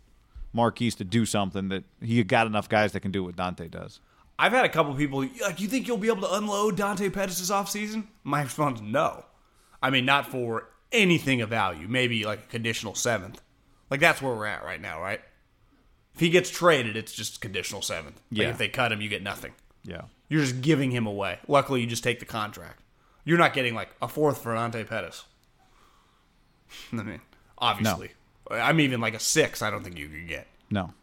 Marquise 0.53 0.93
to 0.97 1.03
do 1.03 1.25
something 1.25 1.69
that 1.69 1.83
he 1.99 2.23
got 2.23 2.45
enough 2.45 2.69
guys 2.69 2.91
that 2.91 2.99
can 2.99 3.09
do 3.09 3.23
what 3.23 3.35
Dante 3.35 3.69
does. 3.69 3.99
I've 4.37 4.51
had 4.51 4.63
a 4.63 4.69
couple 4.69 4.93
people 4.93 5.21
like, 5.21 5.59
"You 5.59 5.67
think 5.67 5.87
you'll 5.87 5.97
be 5.97 6.09
able 6.09 6.21
to 6.27 6.33
unload 6.35 6.77
Dante 6.77 7.09
Pettis 7.09 7.39
this 7.39 7.49
offseason? 7.49 8.03
My 8.23 8.43
response, 8.43 8.81
no. 8.81 9.25
I 9.81 9.89
mean, 9.89 10.05
not 10.05 10.27
for 10.27 10.69
anything 10.91 11.41
of 11.41 11.49
value. 11.49 11.87
Maybe 11.87 12.23
like 12.23 12.39
a 12.43 12.47
conditional 12.49 12.93
seventh. 12.93 13.41
Like 13.89 13.99
that's 13.99 14.21
where 14.21 14.35
we're 14.35 14.45
at 14.45 14.63
right 14.63 14.79
now, 14.79 15.01
right? 15.01 15.21
If 16.15 16.19
he 16.21 16.29
gets 16.29 16.49
traded, 16.49 16.95
it's 16.97 17.13
just 17.13 17.41
conditional 17.41 17.81
seventh. 17.81 18.15
Like 18.31 18.41
Yeah. 18.41 18.49
if 18.49 18.57
they 18.57 18.69
cut 18.69 18.91
him, 18.91 19.01
you 19.01 19.09
get 19.09 19.21
nothing. 19.21 19.51
Yeah. 19.83 20.03
You're 20.29 20.41
just 20.41 20.61
giving 20.61 20.91
him 20.91 21.05
away. 21.05 21.39
Luckily, 21.47 21.81
you 21.81 21.87
just 21.87 22.03
take 22.03 22.19
the 22.19 22.25
contract. 22.25 22.81
You're 23.25 23.37
not 23.37 23.53
getting 23.53 23.75
like 23.75 23.89
a 24.01 24.07
fourth 24.07 24.41
for 24.41 24.53
Dante 24.55 24.83
Pettis. 24.85 25.25
I 26.93 26.95
mean, 27.03 27.21
obviously, 27.57 28.11
I'm 28.49 28.79
even 28.79 29.01
like 29.01 29.13
a 29.13 29.19
six. 29.19 29.61
I 29.61 29.69
don't 29.69 29.83
think 29.83 29.97
you 29.97 30.07
could 30.07 30.27
get. 30.27 30.47
No. 30.71 30.93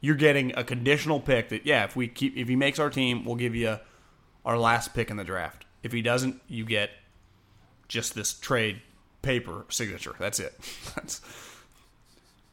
You're 0.00 0.14
getting 0.16 0.52
a 0.56 0.64
conditional 0.64 1.20
pick 1.20 1.48
that 1.50 1.64
yeah, 1.66 1.84
if 1.84 1.94
we 1.96 2.08
keep 2.08 2.36
if 2.36 2.48
he 2.48 2.56
makes 2.56 2.78
our 2.78 2.90
team, 2.90 3.24
we'll 3.24 3.36
give 3.36 3.54
you 3.54 3.78
our 4.44 4.58
last 4.58 4.94
pick 4.94 5.10
in 5.10 5.16
the 5.16 5.24
draft. 5.24 5.64
If 5.82 5.92
he 5.92 6.02
doesn't, 6.02 6.40
you 6.48 6.64
get 6.64 6.90
just 7.88 8.14
this 8.14 8.32
trade 8.32 8.80
paper 9.22 9.64
signature. 9.68 10.14
That's 10.18 10.40
it. 10.40 10.54
That's 10.94 11.20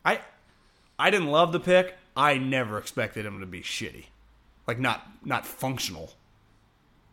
I 0.05 0.19
I 0.97 1.09
didn't 1.09 1.27
love 1.29 1.51
the 1.51 1.59
pick. 1.59 1.95
I 2.15 2.37
never 2.37 2.77
expected 2.77 3.25
him 3.25 3.39
to 3.39 3.45
be 3.45 3.61
shitty. 3.61 4.05
Like 4.67 4.79
not 4.79 5.07
not 5.25 5.45
functional. 5.45 6.13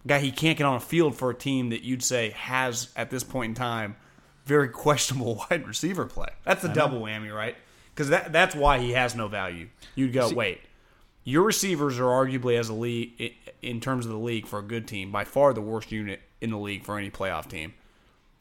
Guy 0.07 0.19
he 0.21 0.31
can't 0.31 0.59
get 0.59 0.65
on 0.65 0.77
a 0.77 0.81
field 0.81 1.17
for 1.17 1.31
a 1.31 1.35
team 1.35 1.71
that 1.71 1.83
you'd 1.83 2.03
say 2.03 2.31
has 2.31 2.89
at 2.97 3.11
this 3.11 3.25
point 3.25 3.51
in 3.51 3.55
time 3.55 3.97
very 4.47 4.69
questionable 4.69 5.43
wide 5.51 5.67
receiver 5.67 6.07
play. 6.07 6.29
That's 6.45 6.63
the 6.63 6.69
double 6.69 7.01
whammy, 7.01 7.35
right? 7.35 7.57
Because 7.95 8.09
that 8.11 8.33
that's 8.33 8.55
why 8.55 8.79
he 8.79 8.93
has 8.93 9.15
no 9.15 9.29
value. 9.29 9.69
You'd 9.95 10.13
go, 10.13 10.33
wait, 10.33 10.61
your 11.25 11.43
receivers 11.43 11.99
are 11.99 12.05
arguably 12.05 12.59
as 12.59 12.69
a 12.69 12.75
league 12.75 13.35
in 13.61 13.81
terms 13.81 14.07
of 14.07 14.13
the 14.13 14.19
league 14.19 14.47
for 14.47 14.61
a 14.61 14.63
good 14.63 14.87
team 14.87 15.11
by 15.11 15.25
far 15.25 15.53
the 15.53 15.61
worst 15.61 15.91
unit 15.91 16.21
in 16.41 16.51
the 16.51 16.59
league 16.59 16.85
for 16.85 16.99
any 16.99 17.11
playoff 17.11 17.49
team. 17.49 17.75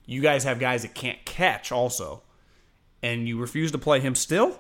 You 0.06 0.22
guys 0.22 0.44
have 0.44 0.60
guys 0.60 0.84
that 0.84 0.94
can't 0.94 1.24
catch 1.26 1.72
also, 1.72 2.22
and 3.02 3.28
you 3.28 3.40
refuse 3.40 3.72
to 3.72 3.80
play 3.80 4.00
him 4.00 4.14
still. 4.14 4.60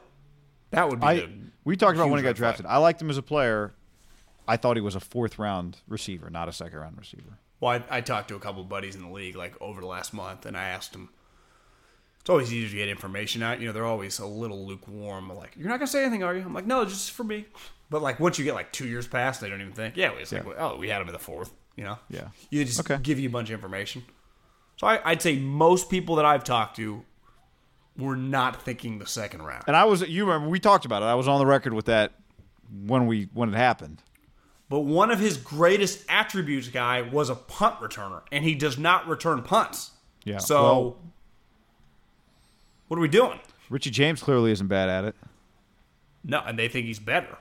That 0.71 0.89
would 0.89 0.99
be. 0.99 1.05
I 1.05 1.15
the 1.15 1.29
we 1.65 1.75
talked 1.75 1.95
about 1.97 2.09
when 2.09 2.19
he 2.19 2.23
got 2.23 2.35
drafted. 2.35 2.65
I 2.65 2.77
liked 2.77 3.01
him 3.01 3.09
as 3.09 3.17
a 3.17 3.21
player. 3.23 3.73
I 4.47 4.57
thought 4.57 4.77
he 4.77 4.81
was 4.81 4.95
a 4.95 4.99
fourth 4.99 5.37
round 5.39 5.77
receiver, 5.87 6.29
not 6.29 6.47
a 6.47 6.53
second 6.53 6.79
round 6.79 6.97
receiver. 6.97 7.39
Well, 7.59 7.81
I, 7.89 7.97
I 7.97 8.01
talked 8.01 8.27
to 8.29 8.35
a 8.35 8.39
couple 8.39 8.61
of 8.61 8.69
buddies 8.69 8.95
in 8.95 9.01
the 9.01 9.09
league 9.09 9.35
like 9.35 9.59
over 9.61 9.81
the 9.81 9.87
last 9.87 10.13
month, 10.13 10.45
and 10.45 10.55
I 10.55 10.65
asked 10.69 10.91
them. 10.93 11.09
It's 12.21 12.29
always 12.29 12.51
easier 12.51 12.69
to 12.71 12.75
get 12.75 12.89
information 12.89 13.43
out. 13.43 13.59
You 13.59 13.67
know, 13.67 13.73
they're 13.73 13.85
always 13.85 14.17
a 14.17 14.25
little 14.25 14.65
lukewarm. 14.65 15.29
Like, 15.35 15.51
you're 15.55 15.67
not 15.69 15.77
gonna 15.77 15.87
say 15.87 16.01
anything, 16.03 16.23
are 16.23 16.33
you? 16.33 16.41
I'm 16.41 16.53
like, 16.55 16.65
no, 16.65 16.83
just 16.85 17.11
for 17.11 17.23
me. 17.23 17.45
But 17.91 18.01
like, 18.01 18.19
once 18.19 18.39
you 18.39 18.45
get 18.45 18.55
like 18.55 18.71
two 18.71 18.87
years 18.87 19.07
past, 19.07 19.41
they 19.41 19.49
don't 19.49 19.61
even 19.61 19.73
think. 19.73 19.95
Yeah, 19.95 20.11
it's 20.13 20.31
like, 20.31 20.43
oh, 20.57 20.77
we 20.77 20.89
had 20.89 21.01
him 21.01 21.07
in 21.07 21.13
the 21.13 21.19
fourth. 21.19 21.51
You 21.75 21.83
know. 21.83 21.99
Yeah. 22.09 22.29
You 22.49 22.63
just 22.65 22.79
Okay. 22.79 22.97
give 23.01 23.19
you 23.19 23.29
a 23.29 23.31
bunch 23.31 23.49
of 23.49 23.53
information. 23.53 24.03
So 24.77 24.87
I, 24.87 24.99
I'd 25.11 25.21
say 25.21 25.37
most 25.37 25.89
people 25.89 26.15
that 26.15 26.25
I've 26.25 26.43
talked 26.43 26.77
to 26.77 27.03
were 27.97 28.15
not 28.15 28.61
thinking 28.61 28.99
the 28.99 29.07
second 29.07 29.41
round. 29.43 29.63
And 29.67 29.75
I 29.75 29.85
was 29.85 30.01
you 30.07 30.25
remember 30.25 30.49
we 30.49 30.59
talked 30.59 30.85
about 30.85 31.01
it. 31.01 31.05
I 31.05 31.15
was 31.15 31.27
on 31.27 31.39
the 31.39 31.45
record 31.45 31.73
with 31.73 31.85
that 31.85 32.11
when 32.85 33.07
we 33.07 33.29
when 33.33 33.53
it 33.53 33.57
happened. 33.57 34.01
But 34.69 34.79
one 34.79 35.11
of 35.11 35.19
his 35.19 35.37
greatest 35.37 36.03
attributes, 36.09 36.69
guy, 36.69 37.01
was 37.03 37.29
a 37.29 37.35
punt 37.35 37.75
returner, 37.79 38.23
and 38.31 38.43
he 38.43 38.55
does 38.55 38.77
not 38.79 39.07
return 39.07 39.43
punts. 39.43 39.91
Yeah, 40.23 40.39
So, 40.39 40.63
well- 40.63 40.97
what 42.87 42.97
are 42.97 43.01
we 43.01 43.07
doing? 43.07 43.39
Richie 43.69 43.91
James 43.91 44.21
clearly 44.23 44.51
isn't 44.51 44.67
bad 44.67 44.89
at 44.89 45.05
it. 45.05 45.15
No, 46.23 46.39
and 46.45 46.57
they 46.57 46.67
think 46.67 46.87
he's 46.87 46.97
better. 46.99 47.37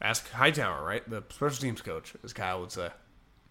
Ask 0.00 0.30
Hightower, 0.30 0.82
right? 0.84 1.08
The 1.08 1.22
special 1.28 1.60
teams 1.60 1.82
coach, 1.82 2.14
as 2.24 2.32
Kyle 2.32 2.60
would 2.60 2.72
say. 2.72 2.88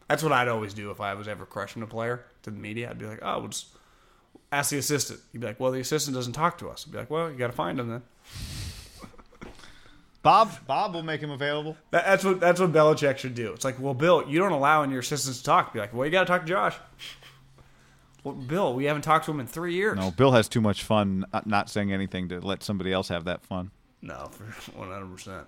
That's 0.08 0.24
what 0.24 0.32
I'd 0.32 0.48
always 0.48 0.74
do 0.74 0.90
if 0.90 1.00
I 1.00 1.14
was 1.14 1.28
ever 1.28 1.46
crushing 1.46 1.84
a 1.84 1.88
player 1.88 2.26
to 2.42 2.50
the 2.50 2.58
media. 2.58 2.90
I'd 2.90 2.98
be 2.98 3.06
like, 3.06 3.20
oh, 3.22 3.40
we'll 3.40 3.50
just 3.50 3.68
ask 4.52 4.72
the 4.72 4.78
assistant. 4.78 5.20
He'd 5.32 5.40
be 5.42 5.48
like, 5.48 5.60
well, 5.60 5.72
the 5.72 5.80
assistant 5.80 6.16
doesn't 6.16 6.34
talk 6.34 6.58
to 6.60 6.70
us. 6.70 6.86
I'd 6.88 6.92
be 6.92 6.98
like, 6.98 7.10
well, 7.10 7.30
you 7.32 7.38
got 7.38 7.48
to 7.48 7.54
find 7.54 7.80
him 7.80 7.90
then. 7.90 8.02
Bob 10.22 10.52
Bob 10.68 10.94
will 10.94 11.04
make 11.04 11.22
him 11.22 11.32
available. 11.32 11.78
That, 11.92 12.06
that's 12.06 12.24
what 12.26 12.40
that's 12.42 12.60
what 12.60 12.74
Belichick 12.74 13.18
should 13.18 13.36
do. 13.36 13.54
It's 13.54 13.64
like, 13.64 13.80
well, 13.80 13.94
Bill, 13.94 14.26
you 14.28 14.38
don't 14.40 14.52
allow 14.52 14.82
any 14.84 14.90
of 14.90 14.94
your 14.94 15.00
assistants 15.00 15.38
to 15.40 15.44
talk. 15.46 15.72
Be 15.74 15.80
like, 15.80 15.94
well, 15.94 16.06
you 16.06 16.12
got 16.12 16.22
to 16.22 16.26
talk 16.26 16.42
to 16.42 16.48
Josh. 16.48 16.76
Well, 18.26 18.36
Bill, 18.36 18.74
we 18.74 18.84
haven't 18.84 19.04
talked 19.04 19.26
to 19.26 19.32
him 19.32 19.40
in 19.40 19.48
three 19.48 19.74
years. 19.76 19.96
No, 19.98 20.12
Bill 20.12 20.32
has 20.34 20.50
too 20.50 20.60
much 20.60 20.84
fun 20.84 21.26
not- 21.32 21.48
not 21.48 21.70
saying 21.70 21.94
anything 21.94 22.28
to 22.30 22.42
let 22.42 22.64
somebody 22.64 22.92
else 22.92 23.08
have 23.08 23.24
that 23.26 23.46
fun. 23.46 23.72
no, 24.02 24.30
one 24.76 24.90
hundred 24.90 25.16
percent. 25.16 25.48